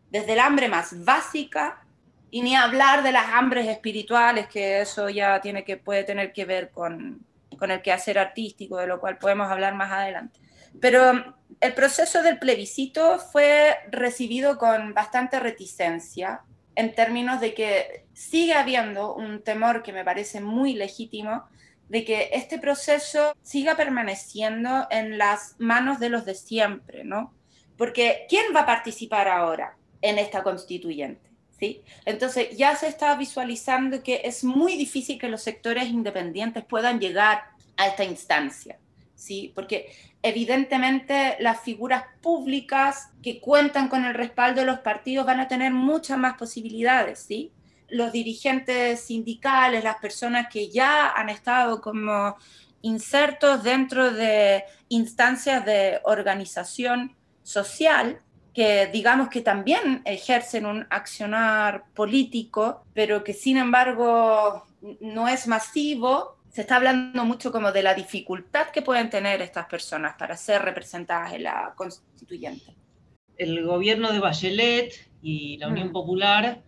Desde 0.09 0.33
el 0.33 0.39
hambre 0.39 0.69
más 0.69 1.03
básica 1.03 1.85
y 2.31 2.41
ni 2.41 2.55
hablar 2.55 3.03
de 3.03 3.11
las 3.11 3.27
hambres 3.27 3.67
espirituales, 3.67 4.47
que 4.47 4.81
eso 4.81 5.09
ya 5.09 5.39
tiene 5.41 5.63
que, 5.63 5.77
puede 5.77 6.03
tener 6.03 6.33
que 6.33 6.45
ver 6.45 6.71
con, 6.71 7.25
con 7.57 7.71
el 7.71 7.81
quehacer 7.81 8.17
artístico, 8.17 8.77
de 8.77 8.87
lo 8.87 8.99
cual 8.99 9.17
podemos 9.17 9.49
hablar 9.49 9.75
más 9.75 9.91
adelante. 9.91 10.39
Pero 10.79 11.35
el 11.65 11.73
proceso 11.73 12.21
del 12.21 12.37
plebiscito 12.37 13.17
fue 13.17 13.75
recibido 13.89 14.59
con 14.59 14.93
bastante 14.93 15.39
reticencia 15.39 16.41
en 16.75 16.93
términos 16.93 17.41
de 17.41 17.55
que 17.55 18.05
sigue 18.13 18.53
habiendo 18.53 19.15
un 19.15 19.41
temor 19.41 19.81
que 19.81 19.91
me 19.91 20.03
parece 20.03 20.41
muy 20.41 20.73
legítimo 20.73 21.45
de 21.89 22.05
que 22.05 22.29
este 22.33 22.59
proceso 22.59 23.35
siga 23.41 23.75
permaneciendo 23.75 24.87
en 24.91 25.17
las 25.17 25.55
manos 25.57 25.99
de 25.99 26.09
los 26.09 26.25
de 26.25 26.35
siempre, 26.35 27.03
¿no? 27.03 27.33
Porque 27.77 28.27
¿quién 28.29 28.45
va 28.55 28.61
a 28.61 28.65
participar 28.65 29.27
ahora 29.27 29.75
en 30.01 30.19
esta 30.19 30.43
constituyente? 30.43 31.31
¿Sí? 31.59 31.81
Entonces 32.05 32.55
ya 32.55 32.75
se 32.75 32.87
está 32.87 33.15
visualizando 33.15 34.03
que 34.03 34.21
es 34.25 34.43
muy 34.43 34.75
difícil 34.75 35.17
que 35.17 35.29
los 35.29 35.41
sectores 35.41 35.87
independientes 35.87 36.63
puedan 36.63 36.99
llegar 36.99 37.45
a 37.77 37.87
esta 37.87 38.03
instancia. 38.03 38.77
¿Sí? 39.15 39.51
Porque 39.55 39.91
evidentemente 40.21 41.37
las 41.39 41.61
figuras 41.61 42.03
públicas 42.21 43.09
que 43.21 43.39
cuentan 43.39 43.87
con 43.87 44.05
el 44.05 44.13
respaldo 44.13 44.61
de 44.61 44.67
los 44.67 44.79
partidos 44.79 45.25
van 45.25 45.39
a 45.39 45.47
tener 45.47 45.71
muchas 45.71 46.17
más 46.17 46.37
posibilidades, 46.37 47.19
¿sí? 47.19 47.51
Los 47.87 48.11
dirigentes 48.11 49.01
sindicales, 49.01 49.83
las 49.83 49.97
personas 49.97 50.47
que 50.51 50.69
ya 50.69 51.09
han 51.11 51.29
estado 51.29 51.81
como 51.81 52.35
insertos 52.81 53.63
dentro 53.63 54.11
de 54.11 54.63
instancias 54.89 55.65
de 55.65 55.99
organización 56.03 57.15
social, 57.43 58.21
que 58.53 58.87
digamos 58.87 59.29
que 59.29 59.41
también 59.41 60.01
ejercen 60.05 60.65
un 60.65 60.87
accionar 60.89 61.85
político, 61.93 62.85
pero 62.93 63.23
que 63.23 63.33
sin 63.33 63.57
embargo 63.57 64.65
no 64.99 65.27
es 65.27 65.47
masivo, 65.47 66.34
se 66.55 66.61
está 66.61 66.77
hablando 66.77 67.25
mucho 67.25 67.51
como 67.51 67.73
de 67.73 67.83
la 67.83 67.93
dificultad 67.93 68.67
que 68.67 68.81
pueden 68.81 69.09
tener 69.09 69.41
estas 69.41 69.65
personas 69.65 70.15
para 70.17 70.37
ser 70.37 70.61
representadas 70.61 71.33
en 71.33 71.43
la 71.43 71.73
constituyente. 71.75 72.73
El 73.37 73.65
gobierno 73.65 74.13
de 74.13 74.19
Bachelet 74.19 74.93
y 75.21 75.57
la 75.57 75.67
Unión 75.67 75.89
mm. 75.89 75.91
Popular, 75.91 76.61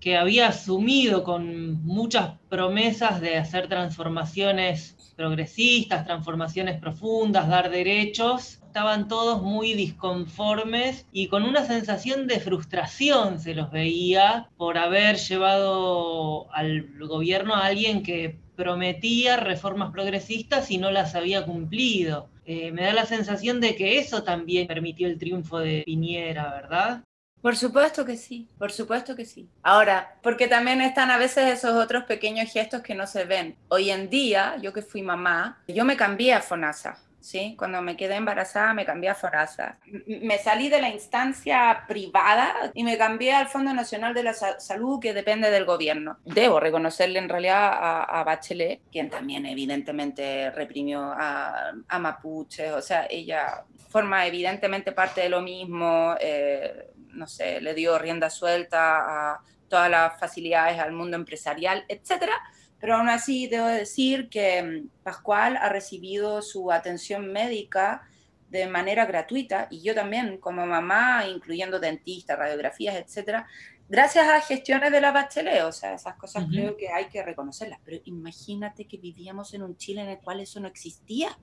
que 0.00 0.16
había 0.16 0.48
asumido 0.48 1.24
con 1.24 1.84
muchas 1.84 2.38
promesas 2.48 3.20
de 3.20 3.36
hacer 3.36 3.68
transformaciones 3.68 5.12
progresistas, 5.14 6.06
transformaciones 6.06 6.80
profundas, 6.80 7.46
dar 7.46 7.68
derechos, 7.68 8.62
estaban 8.64 9.08
todos 9.08 9.42
muy 9.42 9.74
disconformes 9.74 11.06
y 11.12 11.28
con 11.28 11.42
una 11.42 11.66
sensación 11.66 12.26
de 12.28 12.40
frustración 12.40 13.38
se 13.38 13.54
los 13.54 13.70
veía 13.70 14.48
por 14.56 14.78
haber 14.78 15.16
llevado 15.16 16.50
al 16.50 16.88
gobierno 16.98 17.54
a 17.54 17.66
alguien 17.66 18.02
que 18.02 18.42
prometía 18.56 19.36
reformas 19.36 19.92
progresistas 19.92 20.70
y 20.70 20.78
no 20.78 20.90
las 20.90 21.14
había 21.14 21.44
cumplido. 21.44 22.28
Eh, 22.46 22.72
me 22.72 22.82
da 22.82 22.92
la 22.92 23.06
sensación 23.06 23.60
de 23.60 23.74
que 23.74 23.98
eso 23.98 24.22
también 24.22 24.66
permitió 24.66 25.06
el 25.06 25.18
triunfo 25.18 25.58
de 25.58 25.82
Piñera, 25.84 26.50
¿verdad? 26.50 27.02
Por 27.44 27.56
supuesto 27.56 28.06
que 28.06 28.16
sí, 28.16 28.48
por 28.56 28.72
supuesto 28.72 29.14
que 29.14 29.26
sí. 29.26 29.50
Ahora, 29.62 30.18
porque 30.22 30.46
también 30.48 30.80
están 30.80 31.10
a 31.10 31.18
veces 31.18 31.52
esos 31.52 31.72
otros 31.74 32.04
pequeños 32.04 32.50
gestos 32.50 32.80
que 32.80 32.94
no 32.94 33.06
se 33.06 33.26
ven. 33.26 33.56
Hoy 33.68 33.90
en 33.90 34.08
día, 34.08 34.56
yo 34.62 34.72
que 34.72 34.80
fui 34.80 35.02
mamá, 35.02 35.62
yo 35.68 35.84
me 35.84 35.94
cambié 35.94 36.32
a 36.32 36.40
FONASA. 36.40 37.03
¿Sí? 37.24 37.54
Cuando 37.58 37.80
me 37.80 37.96
quedé 37.96 38.16
embarazada 38.16 38.74
me 38.74 38.84
cambié 38.84 39.08
a 39.08 39.14
FORASA. 39.14 39.78
Me 40.06 40.36
salí 40.38 40.68
de 40.68 40.82
la 40.82 40.90
instancia 40.90 41.84
privada 41.88 42.70
y 42.74 42.84
me 42.84 42.98
cambié 42.98 43.32
al 43.32 43.48
Fondo 43.48 43.72
Nacional 43.72 44.12
de 44.12 44.22
la 44.22 44.34
Salud 44.34 45.00
que 45.00 45.14
depende 45.14 45.50
del 45.50 45.64
gobierno. 45.64 46.18
Debo 46.26 46.60
reconocerle 46.60 47.18
en 47.18 47.30
realidad 47.30 47.72
a, 47.72 48.22
Bachelet, 48.24 48.82
quien 48.92 49.08
también 49.08 49.46
evidentemente 49.46 50.50
reprimió 50.50 51.00
a, 51.02 51.72
a 51.88 51.98
mapuches, 51.98 52.72
o 52.72 52.82
sea, 52.82 53.06
ella 53.08 53.64
forma 53.88 54.26
evidentemente 54.26 54.92
parte 54.92 55.22
de 55.22 55.30
lo 55.30 55.40
mismo, 55.40 56.14
eh, 56.20 56.90
no 57.12 57.26
sé, 57.26 57.60
le 57.62 57.72
dio 57.72 57.98
rienda 57.98 58.28
suelta 58.28 59.32
a 59.32 59.40
todas 59.68 59.90
las 59.90 60.20
facilidades 60.20 60.78
al 60.78 60.92
mundo 60.92 61.16
empresarial, 61.16 61.84
etcétera 61.88 62.34
pero 62.84 62.96
aún 62.96 63.08
así 63.08 63.46
debo 63.46 63.66
decir 63.66 64.28
que 64.28 64.62
mm, 64.62 65.02
Pascual 65.02 65.56
ha 65.56 65.70
recibido 65.70 66.42
su 66.42 66.70
atención 66.70 67.32
médica 67.32 68.06
de 68.50 68.66
manera 68.66 69.06
gratuita 69.06 69.68
y 69.70 69.80
yo 69.80 69.94
también 69.94 70.36
como 70.36 70.66
mamá, 70.66 71.26
incluyendo 71.26 71.80
dentistas, 71.80 72.38
radiografías, 72.38 72.96
etcétera, 72.96 73.46
gracias 73.88 74.28
a 74.28 74.38
gestiones 74.42 74.92
de 74.92 75.00
la 75.00 75.12
Bachelet, 75.12 75.62
o 75.62 75.72
sea, 75.72 75.94
esas 75.94 76.16
cosas 76.16 76.44
creo 76.50 76.76
que 76.76 76.90
hay 76.90 77.06
que 77.06 77.22
reconocerlas, 77.22 77.78
pero 77.86 78.02
imagínate 78.04 78.86
que 78.86 78.98
vivíamos 78.98 79.54
en 79.54 79.62
un 79.62 79.78
Chile 79.78 80.02
en 80.02 80.10
el 80.10 80.18
cual 80.18 80.40
eso 80.40 80.60
no 80.60 80.68
existía. 80.68 81.38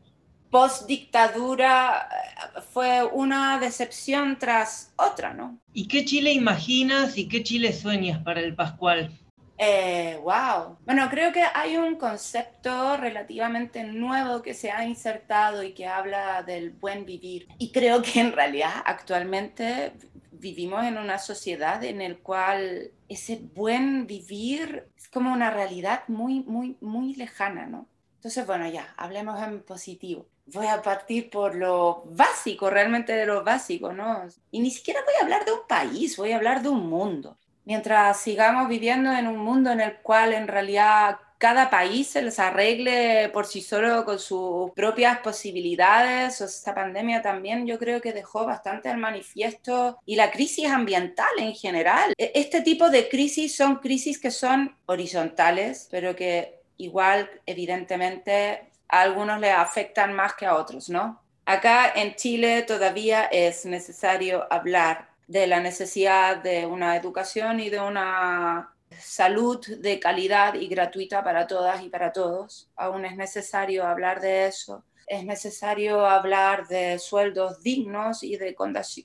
Post 0.52 0.86
dictadura 0.86 2.08
eh, 2.08 2.62
fue 2.72 3.04
una 3.04 3.58
decepción 3.58 4.38
tras 4.38 4.94
otra, 4.96 5.34
¿no? 5.34 5.60
¿Y 5.74 5.88
qué 5.88 6.06
Chile 6.06 6.34
imaginas 6.34 7.18
y 7.18 7.28
qué 7.28 7.42
Chile 7.42 7.74
sueñas 7.74 8.22
para 8.24 8.42
el 8.42 8.54
Pascual? 8.54 9.21
Eh, 9.64 10.20
wow. 10.24 10.80
Bueno, 10.86 11.08
creo 11.12 11.32
que 11.32 11.44
hay 11.54 11.78
un 11.78 11.96
concepto 11.96 12.98
relativamente 12.98 13.84
nuevo 13.84 14.42
que 14.42 14.56
se 14.56 14.72
ha 14.72 14.88
insertado 14.88 15.62
y 15.62 15.76
que 15.76 15.86
habla 15.86 16.42
del 16.42 16.72
buen 16.72 17.06
vivir. 17.06 17.48
Y 17.60 17.72
creo 17.72 18.02
que 18.02 18.22
en 18.22 18.32
realidad 18.32 18.72
actualmente 18.84 19.94
vivimos 20.32 20.84
en 20.84 20.98
una 20.98 21.20
sociedad 21.20 21.84
en 21.84 22.00
la 22.00 22.16
cual 22.24 22.90
ese 23.08 23.40
buen 23.54 24.08
vivir 24.08 24.88
es 24.98 25.08
como 25.10 25.32
una 25.32 25.52
realidad 25.52 26.06
muy, 26.08 26.40
muy, 26.40 26.78
muy 26.82 27.14
lejana, 27.14 27.68
¿no? 27.68 27.88
Entonces, 28.16 28.48
bueno, 28.48 28.68
ya, 28.68 28.96
hablemos 28.98 29.40
en 29.44 29.62
positivo. 29.62 30.26
Voy 30.48 30.66
a 30.66 30.82
partir 30.82 31.30
por 31.30 31.54
lo 31.54 32.04
básico, 32.08 32.72
realmente 32.72 33.14
de 33.14 33.28
lo 33.28 33.44
básico, 33.44 33.94
¿no? 33.94 34.24
Y 34.50 34.60
ni 34.60 34.72
siquiera 34.72 35.02
voy 35.06 35.14
a 35.20 35.24
hablar 35.24 35.46
de 35.46 35.52
un 35.52 35.68
país, 35.68 36.18
voy 36.18 36.32
a 36.32 36.38
hablar 36.38 36.64
de 36.64 36.70
un 36.70 36.90
mundo 36.90 37.38
mientras 37.66 38.20
sigamos 38.20 38.68
viviendo 38.68 39.12
en 39.12 39.28
un 39.28 39.38
mundo 39.38 39.72
en 39.72 39.82
el 39.82 39.98
cual 39.98 40.34
en 40.34 40.48
realidad 40.48 41.18
cada 41.42 41.72
país 41.72 42.08
se 42.08 42.22
les 42.22 42.38
arregle 42.38 43.30
por 43.30 43.48
sí 43.48 43.62
solo 43.62 44.06
con 44.06 44.20
sus 44.20 44.70
propias 44.74 45.18
posibilidades. 45.20 46.40
Esta 46.40 46.76
pandemia 46.76 47.24
también 47.24 47.66
yo 47.66 47.80
creo 47.80 48.00
que 48.00 48.14
dejó 48.14 48.46
bastante 48.46 48.90
al 48.90 49.00
manifiesto 49.00 49.98
y 50.06 50.18
la 50.18 50.30
crisis 50.30 50.68
ambiental 50.68 51.32
en 51.40 51.56
general. 51.56 52.14
E, 52.16 52.32
este 52.36 52.62
tipo 52.62 52.92
de 52.92 53.10
crisis 53.10 53.56
son 53.56 53.78
crisis 53.78 54.20
que 54.20 54.30
son 54.30 54.76
horizontales, 54.86 55.88
pero 55.90 56.16
que 56.16 56.62
igual 56.78 57.28
evidentemente 57.48 58.70
a 58.88 59.02
algunos 59.02 59.40
les 59.40 59.54
afectan 59.54 60.14
más 60.14 60.36
que 60.36 60.46
a 60.46 60.56
otros, 60.56 60.90
¿no? 60.90 61.24
Acá 61.46 61.92
en 61.96 62.14
Chile 62.16 62.62
todavía 62.62 63.24
es 63.26 63.66
necesario 63.66 64.46
hablar 64.54 65.11
de 65.32 65.48
la 65.48 65.62
necesidad 65.62 66.44
de 66.44 66.66
una 66.66 66.98
educación 66.98 67.62
y 67.62 67.70
de 67.70 67.80
una 67.80 68.76
salud 69.00 69.66
de 69.66 69.98
calidad 69.98 70.56
y 70.56 70.68
gratuita 70.68 71.24
para 71.24 71.48
todas 71.48 71.82
y 71.84 71.90
para 71.90 72.12
todos. 72.12 72.70
Aún 72.76 73.06
es 73.06 73.16
necesario 73.16 73.86
hablar 73.86 74.20
de 74.20 74.48
eso. 74.48 74.84
Es 75.08 75.24
necesario 75.24 76.06
hablar 76.06 76.68
de 76.68 77.00
sueldos 77.00 77.64
dignos 77.64 78.24
y 78.24 78.36
de 78.36 78.56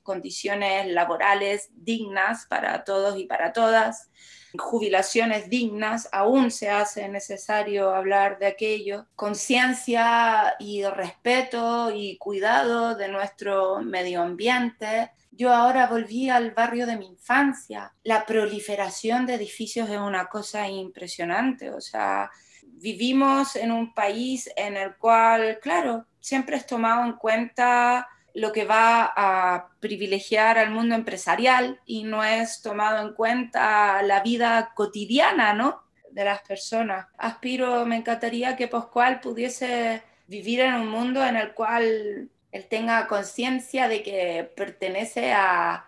condiciones 0.03 0.89
laborales 0.89 1.71
dignas 1.73 2.47
para 2.47 2.83
todos 2.83 3.17
y 3.17 3.27
para 3.27 3.53
todas. 3.53 4.11
Jubilaciones 4.59 5.49
dignas, 5.49 6.09
aún 6.11 6.51
se 6.51 6.71
hace 6.71 7.09
necesario 7.09 7.95
hablar 7.95 8.41
de 8.41 8.47
aquello. 8.47 9.07
Conciencia 9.15 10.57
y 10.59 10.85
respeto 10.85 11.93
y 11.95 12.19
cuidado 12.19 12.97
de 12.97 13.07
nuestro 13.09 13.81
medio 13.81 14.23
ambiente, 14.23 15.13
yo 15.37 15.53
ahora 15.53 15.87
volví 15.87 16.31
al 16.31 16.53
barrio 16.53 16.87
de 16.87 16.97
mi 16.97 17.07
infancia. 17.07 17.93
La 18.05 18.25
proliferación 18.25 19.27
de 19.27 19.35
edificios 19.35 19.89
es 19.91 19.99
una 19.99 20.27
cosa 20.27 20.69
impresionante. 20.69 21.71
O 21.71 21.81
sea, 21.81 22.31
vivimos 22.63 23.57
en 23.57 23.71
un 23.71 23.93
país 23.93 24.51
en 24.57 24.77
el 24.77 24.97
cual, 24.97 25.59
claro, 25.61 26.07
siempre 26.21 26.57
es 26.57 26.67
tomado 26.67 27.05
en 27.05 27.13
cuenta 27.13 28.09
lo 28.35 28.53
que 28.53 28.65
va 28.65 29.13
a 29.17 29.69
privilegiar 29.81 30.59
al 30.59 30.71
mundo 30.71 30.95
empresarial 30.95 31.81
y 31.87 32.05
no 32.05 32.23
es 32.23 32.61
tomado 32.61 33.07
en 33.07 33.15
cuenta 33.15 34.03
la 34.03 34.21
vida 34.23 34.73
cotidiana, 34.75 35.55
¿no? 35.55 35.83
De 36.11 36.25
las 36.25 36.43
personas. 36.43 37.07
Aspiro, 37.17 37.85
me 37.87 37.97
encantaría 37.97 38.57
que 38.57 38.69
Pascual 38.69 39.21
pudiese 39.21 40.03
vivir 40.27 40.61
en 40.61 40.75
un 40.75 40.89
mundo 40.89 41.25
en 41.25 41.37
el 41.37 41.53
cual 41.53 42.31
él 42.57 42.67
tenga 42.69 43.07
conciencia 43.07 43.89
de 43.89 44.03
que 44.03 44.51
pertenece 44.57 45.33
a, 45.33 45.85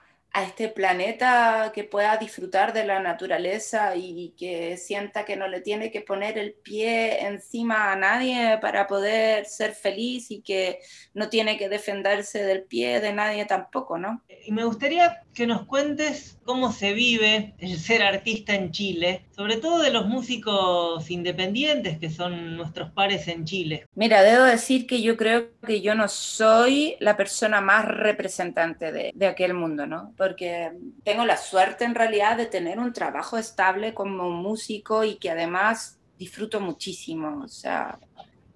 este 0.46 0.68
planeta 0.68 1.72
que 1.74 1.82
pueda 1.82 2.16
disfrutar 2.16 2.72
de 2.72 2.84
la 2.84 3.00
naturaleza 3.00 3.96
y 3.96 4.34
que 4.38 4.76
sienta 4.76 5.24
que 5.24 5.34
no 5.34 5.48
le 5.48 5.62
tiene 5.62 5.90
que 5.90 6.00
poner 6.00 6.38
el 6.38 6.52
pie 6.52 7.26
encima 7.26 7.90
a 7.90 7.96
nadie 7.96 8.56
para 8.60 8.86
poder 8.86 9.46
ser 9.46 9.72
feliz 9.72 10.30
y 10.30 10.42
que 10.42 10.78
no 11.12 11.28
tiene 11.28 11.58
que 11.58 11.68
defenderse 11.68 12.44
del 12.44 12.62
pie 12.62 13.00
de 13.00 13.12
nadie 13.12 13.46
tampoco, 13.46 13.98
¿no? 13.98 14.22
Y 14.44 14.52
me 14.52 14.62
gustaría 14.62 15.24
que 15.34 15.48
nos 15.48 15.66
cuentes 15.66 16.38
cómo 16.44 16.70
se 16.70 16.92
vive 16.92 17.54
el 17.58 17.76
ser 17.76 18.04
artista 18.04 18.54
en 18.54 18.70
Chile, 18.70 19.24
sobre 19.38 19.58
todo 19.58 19.78
de 19.78 19.92
los 19.92 20.04
músicos 20.04 21.08
independientes 21.12 22.00
que 22.00 22.10
son 22.10 22.56
nuestros 22.56 22.90
pares 22.90 23.28
en 23.28 23.44
Chile. 23.44 23.86
Mira, 23.94 24.24
debo 24.24 24.42
decir 24.42 24.84
que 24.84 25.00
yo 25.00 25.16
creo 25.16 25.50
que 25.64 25.80
yo 25.80 25.94
no 25.94 26.08
soy 26.08 26.96
la 26.98 27.16
persona 27.16 27.60
más 27.60 27.84
representante 27.84 28.90
de, 28.90 29.26
aquel 29.28 29.54
mundo, 29.54 29.86
¿no? 29.86 30.12
porque 30.16 30.72
tengo 31.04 31.24
la 31.24 31.36
suerte 31.36 31.84
en 31.84 31.94
realidad 31.94 32.36
de 32.36 32.46
tener 32.46 32.80
un 32.80 32.92
trabajo 32.92 33.38
estable 33.38 33.94
como 33.94 34.28
músico 34.28 35.04
y 35.04 35.18
que 35.18 35.30
además 35.30 36.00
disfruto 36.18 36.58
muchísimo. 36.58 37.44
O 37.44 37.48
sea, 37.48 37.96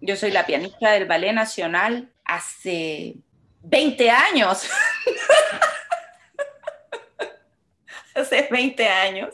yo 0.00 0.16
soy 0.16 0.32
la 0.32 0.44
pianista 0.44 0.90
del 0.90 1.06
Ballet 1.06 1.32
Nacional 1.32 2.10
hace 2.24 3.14
20 3.62 4.10
años. 4.10 4.68
hace 8.16 8.48
20 8.50 8.88
años 8.88 9.32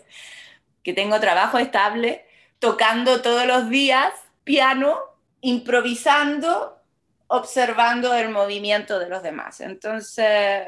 que 0.89 0.95
tengo 0.95 1.21
trabajo 1.21 1.59
estable, 1.59 2.25
tocando 2.61 3.21
todos 3.21 3.47
los 3.47 3.69
días 3.69 4.11
piano, 4.43 4.99
improvisando, 5.43 6.81
observando 7.27 8.15
el 8.15 8.31
movimiento 8.31 8.99
de 8.99 9.11
los 9.11 9.23
demás. 9.23 9.61
Entonces, 9.61 10.67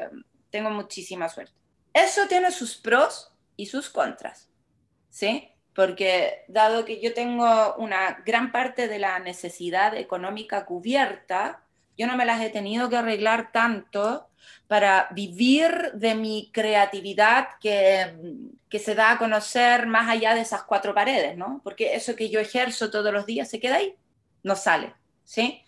tengo 0.51 0.69
muchísima 0.69 1.27
suerte. 1.27 1.55
Eso 1.91 2.27
tiene 2.27 2.51
sus 2.51 2.77
pros 2.77 3.33
y 3.55 3.65
sus 3.65 3.89
contras, 3.89 4.47
¿sí? 5.09 5.49
Porque 5.73 6.45
dado 6.47 6.85
que 6.85 7.01
yo 7.01 7.15
tengo 7.15 7.73
una 7.77 8.21
gran 8.23 8.51
parte 8.51 8.87
de 8.87 8.99
la 8.99 9.17
necesidad 9.17 9.95
económica 9.97 10.65
cubierta, 10.65 11.63
yo 12.01 12.07
no 12.07 12.17
me 12.17 12.25
las 12.25 12.41
he 12.41 12.49
tenido 12.49 12.89
que 12.89 12.97
arreglar 12.97 13.51
tanto 13.51 14.27
para 14.65 15.09
vivir 15.11 15.91
de 15.93 16.15
mi 16.15 16.49
creatividad 16.51 17.49
que, 17.59 18.15
que 18.67 18.79
se 18.79 18.95
da 18.95 19.11
a 19.11 19.17
conocer 19.19 19.85
más 19.85 20.09
allá 20.09 20.33
de 20.33 20.41
esas 20.41 20.63
cuatro 20.63 20.95
paredes, 20.95 21.37
¿no? 21.37 21.61
Porque 21.63 21.93
eso 21.93 22.15
que 22.15 22.31
yo 22.31 22.39
ejerzo 22.39 22.89
todos 22.89 23.13
los 23.13 23.27
días 23.27 23.51
se 23.51 23.59
queda 23.59 23.75
ahí, 23.75 23.93
no 24.41 24.55
sale, 24.55 24.95
¿sí? 25.23 25.63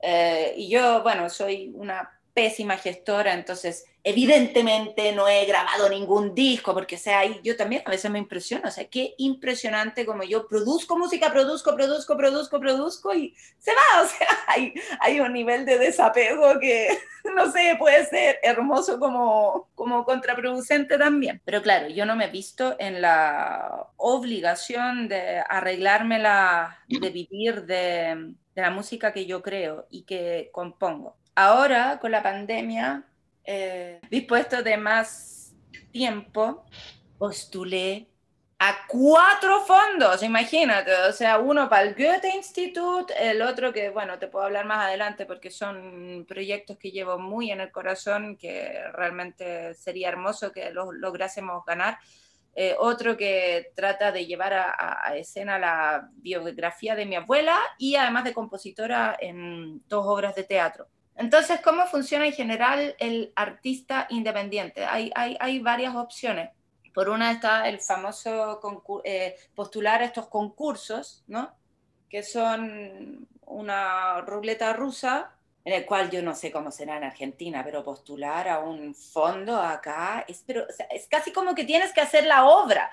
Eh, 0.00 0.54
y 0.56 0.70
yo, 0.70 1.02
bueno, 1.02 1.28
soy 1.28 1.70
una 1.74 2.13
pésima 2.34 2.76
gestora, 2.76 3.32
entonces 3.32 3.86
evidentemente 4.02 5.12
no 5.12 5.28
he 5.28 5.46
grabado 5.46 5.88
ningún 5.88 6.34
disco, 6.34 6.74
porque 6.74 6.98
sea, 6.98 7.20
ahí 7.20 7.40
yo 7.42 7.56
también 7.56 7.82
a 7.86 7.90
veces 7.90 8.10
me 8.10 8.18
impresiona, 8.18 8.68
o 8.68 8.70
sea, 8.72 8.86
qué 8.86 9.14
impresionante 9.16 10.04
como 10.04 10.24
yo 10.24 10.46
produzco 10.46 10.98
música, 10.98 11.32
produzco, 11.32 11.74
produzco, 11.74 12.16
produzco, 12.16 12.60
produzco 12.60 13.14
y 13.14 13.34
se 13.58 13.70
va, 13.72 14.02
o 14.02 14.06
sea, 14.06 14.28
hay, 14.48 14.74
hay 15.00 15.20
un 15.20 15.32
nivel 15.32 15.64
de 15.64 15.78
desapego 15.78 16.58
que, 16.60 16.88
no 17.36 17.50
sé, 17.50 17.76
puede 17.78 18.04
ser 18.06 18.40
hermoso 18.42 18.98
como, 18.98 19.70
como 19.74 20.04
contraproducente 20.04 20.98
también. 20.98 21.40
Pero 21.44 21.62
claro, 21.62 21.88
yo 21.88 22.04
no 22.04 22.16
me 22.16 22.26
he 22.26 22.30
visto 22.30 22.76
en 22.78 23.00
la 23.00 23.86
obligación 23.96 25.08
de 25.08 25.42
arreglármela, 25.48 26.80
de 26.88 27.10
vivir 27.10 27.64
de, 27.64 28.34
de 28.54 28.62
la 28.62 28.70
música 28.70 29.12
que 29.12 29.24
yo 29.24 29.40
creo 29.40 29.86
y 29.88 30.02
que 30.02 30.50
compongo 30.52 31.16
ahora 31.34 31.98
con 32.00 32.10
la 32.10 32.22
pandemia, 32.22 33.04
eh, 33.44 34.00
dispuesto 34.10 34.62
de 34.62 34.76
más 34.76 35.54
tiempo, 35.90 36.64
postulé 37.18 38.08
a 38.58 38.86
cuatro 38.88 39.60
fondos, 39.60 40.22
imagínate, 40.22 40.94
o 41.08 41.12
sea, 41.12 41.38
uno 41.38 41.68
para 41.68 41.82
el 41.82 41.94
Goethe 41.94 42.34
Institut, 42.34 43.10
el 43.18 43.42
otro 43.42 43.72
que, 43.72 43.90
bueno, 43.90 44.18
te 44.18 44.28
puedo 44.28 44.46
hablar 44.46 44.64
más 44.64 44.86
adelante 44.86 45.26
porque 45.26 45.50
son 45.50 46.24
proyectos 46.26 46.78
que 46.78 46.90
llevo 46.90 47.18
muy 47.18 47.50
en 47.50 47.60
el 47.60 47.70
corazón, 47.70 48.36
que 48.36 48.80
realmente 48.92 49.74
sería 49.74 50.08
hermoso 50.08 50.52
que 50.52 50.70
los 50.70 50.94
lográsemos 50.94 51.64
ganar. 51.66 51.98
Eh, 52.56 52.76
otro 52.78 53.16
que 53.16 53.72
trata 53.74 54.12
de 54.12 54.26
llevar 54.26 54.54
a, 54.54 55.00
a, 55.02 55.16
escena 55.16 55.58
la 55.58 56.08
biografía 56.14 56.94
de 56.94 57.04
mi 57.04 57.16
abuela 57.16 57.58
y 57.78 57.96
además 57.96 58.22
de 58.24 58.32
compositora 58.32 59.16
en 59.20 59.82
dos 59.88 60.04
obras 60.06 60.36
de 60.36 60.44
teatro. 60.44 60.88
Entonces, 61.16 61.60
¿cómo 61.60 61.86
funciona 61.86 62.26
en 62.26 62.32
general 62.32 62.96
el 62.98 63.32
artista 63.36 64.06
independiente? 64.10 64.84
Hay, 64.84 65.58
varias 65.60 65.94
opciones. 65.94 66.50
Por 66.92 67.08
una 67.08 67.32
está 67.32 67.68
el 67.68 67.80
famoso 67.80 68.60
eh, 69.04 69.36
postular 69.54 70.02
estos 70.02 70.28
concursos, 70.28 71.24
¿no? 71.26 71.54
Que 72.08 72.22
son 72.22 73.28
una 73.46 74.20
ruleta 74.22 74.72
rusa, 74.72 75.32
en 75.64 75.72
el 75.72 75.86
cual 75.86 76.10
yo 76.10 76.22
no 76.22 76.34
sé 76.34 76.50
cómo 76.50 76.70
será 76.70 76.96
en 76.96 77.04
Argentina, 77.04 77.62
pero 77.64 77.84
postular 77.84 78.48
a 78.48 78.58
un 78.58 78.94
fondo 78.94 79.56
acá 79.56 80.24
es, 80.28 80.44
es 80.90 81.08
casi 81.08 81.32
como 81.32 81.54
que 81.54 81.64
tienes 81.64 81.92
que 81.92 82.00
hacer 82.00 82.26
la 82.26 82.44
obra. 82.44 82.90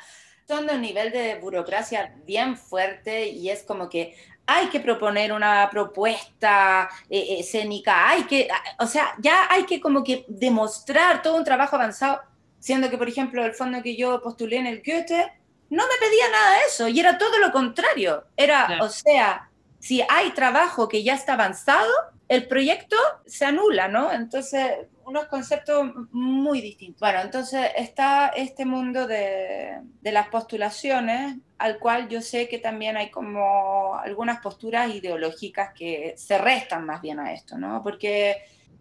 Son 0.47 0.65
de 0.65 0.75
un 0.75 0.81
nivel 0.81 1.11
de 1.11 1.35
burocracia 1.35 2.15
bien 2.25 2.57
fuerte 2.57 3.27
y 3.27 3.49
es 3.49 3.63
como 3.63 3.89
que 3.89 4.15
hay 4.55 4.67
que 4.67 4.79
proponer 4.79 5.31
una 5.33 5.69
propuesta 5.69 6.89
eh, 7.09 7.37
escénica, 7.39 8.09
hay 8.09 8.23
que, 8.23 8.47
o 8.79 8.85
sea, 8.85 9.15
ya 9.19 9.47
hay 9.49 9.65
que 9.65 9.79
como 9.79 10.03
que 10.03 10.25
demostrar 10.27 11.21
todo 11.21 11.37
un 11.37 11.43
trabajo 11.43 11.75
avanzado, 11.75 12.21
siendo 12.59 12.89
que, 12.89 12.97
por 12.97 13.07
ejemplo, 13.07 13.45
el 13.45 13.53
fondo 13.53 13.81
que 13.81 13.95
yo 13.95 14.21
postulé 14.21 14.57
en 14.57 14.67
el 14.67 14.83
Goethe 14.85 15.31
no 15.69 15.83
me 15.83 16.05
pedía 16.05 16.29
nada 16.29 16.51
de 16.51 16.65
eso 16.67 16.87
y 16.87 16.99
era 16.99 17.17
todo 17.17 17.39
lo 17.39 17.51
contrario. 17.51 18.25
Era, 18.35 18.79
o 18.81 18.89
sea, 18.89 19.49
si 19.81 20.01
hay 20.07 20.29
trabajo 20.31 20.87
que 20.87 21.03
ya 21.03 21.15
está 21.15 21.33
avanzado, 21.33 21.91
el 22.27 22.47
proyecto 22.47 22.95
se 23.25 23.45
anula, 23.45 23.87
¿no? 23.87 24.13
Entonces, 24.13 24.87
unos 25.05 25.25
conceptos 25.25 25.91
muy 26.11 26.61
distintos. 26.61 26.99
Bueno, 26.99 27.19
entonces 27.21 27.71
está 27.75 28.27
este 28.27 28.63
mundo 28.63 29.07
de, 29.07 29.79
de, 30.01 30.11
las 30.11 30.29
postulaciones, 30.29 31.35
al 31.57 31.79
cual 31.79 32.07
yo 32.07 32.21
sé 32.21 32.47
que 32.47 32.59
también 32.59 32.95
hay 32.95 33.09
como 33.09 33.95
algunas 33.95 34.39
posturas 34.39 34.93
ideológicas 34.93 35.73
que 35.73 36.13
se 36.15 36.37
restan 36.37 36.85
más 36.85 37.01
bien 37.01 37.19
a 37.19 37.33
esto, 37.33 37.57
¿no? 37.57 37.81
Porque 37.83 38.37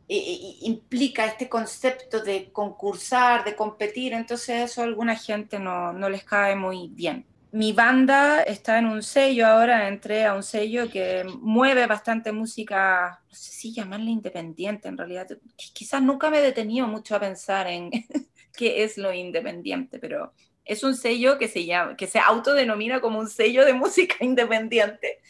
implica 0.06 1.24
este 1.24 1.48
concepto 1.48 2.20
de 2.20 2.52
concursar, 2.52 3.44
de 3.44 3.56
competir, 3.56 4.12
entonces 4.12 4.70
eso 4.70 4.82
a 4.82 4.84
alguna 4.84 5.16
gente 5.16 5.58
no, 5.58 5.92
no 5.92 6.10
les 6.10 6.24
cae 6.24 6.56
muy 6.56 6.88
bien. 6.88 7.24
Mi 7.52 7.72
banda 7.72 8.42
está 8.42 8.78
en 8.78 8.86
un 8.86 9.02
sello 9.02 9.46
ahora, 9.46 9.88
entré 9.88 10.24
a 10.24 10.34
un 10.34 10.42
sello 10.42 10.88
que 10.88 11.24
mueve 11.40 11.86
bastante 11.86 12.32
música, 12.32 13.22
no 13.28 13.34
sé 13.34 13.52
si 13.52 13.72
llamarle 13.72 14.10
independiente 14.10 14.88
en 14.88 14.96
realidad. 14.96 15.26
Quizás 15.56 16.02
nunca 16.02 16.30
me 16.30 16.38
he 16.38 16.42
detenido 16.42 16.86
mucho 16.86 17.16
a 17.16 17.20
pensar 17.20 17.66
en 17.66 17.90
qué 18.56 18.84
es 18.84 18.98
lo 18.98 19.12
independiente, 19.12 19.98
pero 19.98 20.32
es 20.64 20.84
un 20.84 20.94
sello 20.94 21.38
que 21.38 21.48
se, 21.48 21.64
llama, 21.64 21.96
que 21.96 22.06
se 22.06 22.20
autodenomina 22.20 23.00
como 23.00 23.18
un 23.18 23.28
sello 23.28 23.64
de 23.64 23.74
música 23.74 24.16
independiente 24.24 25.20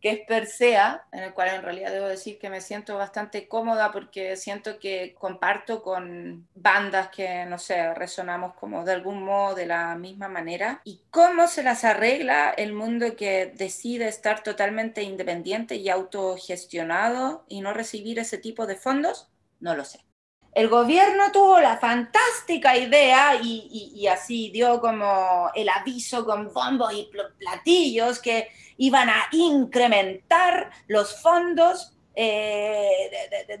que 0.00 0.10
es 0.10 0.20
Persea, 0.26 1.04
en 1.12 1.24
el 1.24 1.34
cual 1.34 1.48
en 1.48 1.62
realidad 1.62 1.92
debo 1.92 2.06
decir 2.06 2.38
que 2.38 2.50
me 2.50 2.60
siento 2.60 2.96
bastante 2.96 3.48
cómoda 3.48 3.92
porque 3.92 4.36
siento 4.36 4.78
que 4.78 5.14
comparto 5.18 5.82
con 5.82 6.48
bandas 6.54 7.08
que, 7.08 7.44
no 7.46 7.58
sé, 7.58 7.94
resonamos 7.94 8.54
como 8.54 8.84
de 8.84 8.92
algún 8.92 9.22
modo 9.22 9.54
de 9.54 9.66
la 9.66 9.94
misma 9.96 10.28
manera. 10.28 10.80
¿Y 10.84 11.02
cómo 11.10 11.46
se 11.46 11.62
las 11.62 11.84
arregla 11.84 12.50
el 12.50 12.72
mundo 12.72 13.14
que 13.16 13.52
decide 13.54 14.08
estar 14.08 14.42
totalmente 14.42 15.02
independiente 15.02 15.76
y 15.76 15.88
autogestionado 15.88 17.44
y 17.48 17.60
no 17.60 17.72
recibir 17.72 18.18
ese 18.18 18.38
tipo 18.38 18.66
de 18.66 18.76
fondos? 18.76 19.28
No 19.60 19.74
lo 19.74 19.84
sé. 19.84 20.09
El 20.52 20.68
gobierno 20.68 21.30
tuvo 21.32 21.60
la 21.60 21.76
fantástica 21.76 22.76
idea 22.76 23.36
y, 23.40 24.06
así 24.08 24.50
dio 24.50 24.80
como 24.80 25.50
el 25.54 25.68
aviso 25.68 26.24
con 26.24 26.52
bombos 26.52 26.92
y 26.92 27.08
platillos 27.38 28.18
que 28.18 28.48
iban 28.78 29.08
a 29.08 29.28
incrementar 29.30 30.70
los 30.88 31.20
fondos 31.20 31.96
eh, 32.16 33.10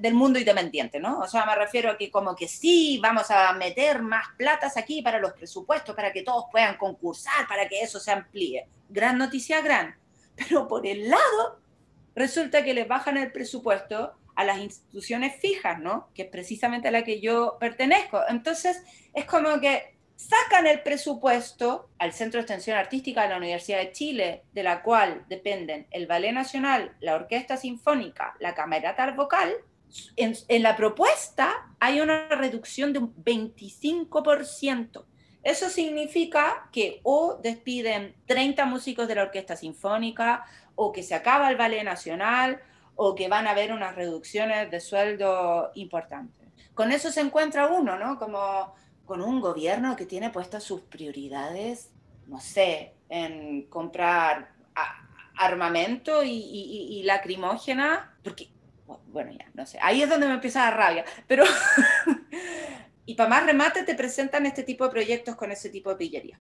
del 0.00 0.14
mundo 0.14 0.40
independiente, 0.40 0.98
¿no? 0.98 1.20
O 1.20 1.28
sea, 1.28 1.46
me 1.46 1.54
refiero 1.54 1.92
a 1.92 1.96
que 1.96 2.10
como 2.10 2.34
que 2.34 2.48
sí, 2.48 2.98
vamos 3.00 3.30
a 3.30 3.52
meter 3.52 4.02
más 4.02 4.26
platas 4.36 4.76
aquí 4.76 5.00
para 5.00 5.20
los 5.20 5.32
presupuestos, 5.32 5.94
para 5.94 6.12
que 6.12 6.22
todos 6.22 6.46
puedan 6.50 6.76
concursar, 6.76 7.46
para 7.46 7.68
que 7.68 7.80
eso 7.80 8.00
se 8.00 8.10
amplíe. 8.10 8.66
Gran 8.88 9.16
noticia, 9.16 9.60
gran. 9.60 9.96
Pero 10.34 10.66
por 10.66 10.84
el 10.84 11.08
lado, 11.08 11.60
resulta 12.16 12.64
que 12.64 12.74
les 12.74 12.88
bajan 12.88 13.16
el 13.16 13.30
presupuesto 13.30 14.14
a 14.40 14.44
las 14.44 14.58
instituciones 14.58 15.36
fijas, 15.36 15.78
¿no? 15.80 16.08
Que 16.14 16.22
es 16.22 16.28
precisamente 16.28 16.88
a 16.88 16.90
la 16.90 17.04
que 17.04 17.20
yo 17.20 17.58
pertenezco. 17.60 18.22
Entonces, 18.28 18.82
es 19.12 19.26
como 19.26 19.60
que 19.60 19.96
sacan 20.16 20.66
el 20.66 20.82
presupuesto 20.82 21.90
al 21.98 22.12
Centro 22.12 22.38
de 22.38 22.42
Extensión 22.42 22.78
Artística 22.78 23.22
de 23.22 23.28
la 23.28 23.36
Universidad 23.36 23.78
de 23.78 23.92
Chile, 23.92 24.44
de 24.52 24.62
la 24.62 24.82
cual 24.82 25.24
dependen 25.28 25.86
el 25.90 26.06
Ballet 26.06 26.32
Nacional, 26.32 26.96
la 27.00 27.16
Orquesta 27.16 27.58
Sinfónica, 27.58 28.34
la 28.40 28.54
Camerata 28.54 29.10
Vocal, 29.12 29.54
en, 30.16 30.34
en, 30.48 30.62
la 30.62 30.76
propuesta 30.76 31.52
hay 31.80 32.00
una 32.00 32.28
reducción 32.28 32.92
de 32.92 33.00
un 33.00 33.14
25%. 33.16 35.04
Eso 35.42 35.68
significa 35.68 36.68
que 36.72 37.00
o 37.02 37.40
despiden 37.42 38.14
30 38.26 38.64
músicos 38.66 39.08
de 39.08 39.16
la 39.16 39.22
Orquesta 39.22 39.56
Sinfónica, 39.56 40.44
o 40.76 40.92
que 40.92 41.02
se 41.02 41.14
acaba 41.14 41.50
el 41.50 41.56
Ballet 41.56 41.84
Nacional, 41.84 42.62
o 43.02 43.14
que 43.14 43.28
van 43.28 43.46
a 43.46 43.52
haber 43.52 43.72
unas 43.72 43.94
reducciones 43.96 44.70
de 44.70 44.78
sueldo 44.78 45.70
importantes. 45.74 46.46
Con 46.74 46.92
eso 46.92 47.10
se 47.10 47.22
encuentra 47.22 47.68
uno, 47.68 47.98
¿no? 47.98 48.18
Como 48.18 48.74
con 49.06 49.22
un 49.22 49.40
gobierno 49.40 49.96
que 49.96 50.04
tiene 50.04 50.28
puestas 50.28 50.64
sus 50.64 50.82
prioridades, 50.82 51.90
no 52.26 52.38
sé, 52.40 52.92
en 53.08 53.62
comprar 53.70 54.50
armamento 55.34 56.22
y, 56.22 57.00
lacrimógena, 57.06 58.14
porque, 58.22 58.48
bueno, 59.06 59.32
ya, 59.32 59.46
no 59.54 59.64
sé, 59.64 59.78
ahí 59.80 60.02
es 60.02 60.10
donde 60.10 60.26
me 60.26 60.34
empieza 60.34 60.60
a 60.60 60.70
dar 60.70 60.76
rabia, 60.76 61.04
pero... 61.26 61.44
y 63.06 63.14
para 63.14 63.30
más 63.30 63.46
remate 63.46 63.82
te 63.82 63.94
presentan 63.94 64.44
este 64.44 64.62
tipo 64.62 64.84
de 64.84 64.90
proyectos 64.90 65.36
con 65.36 65.50
ese 65.50 65.70
tipo 65.70 65.88
de 65.88 65.96
pillería. 65.96 66.38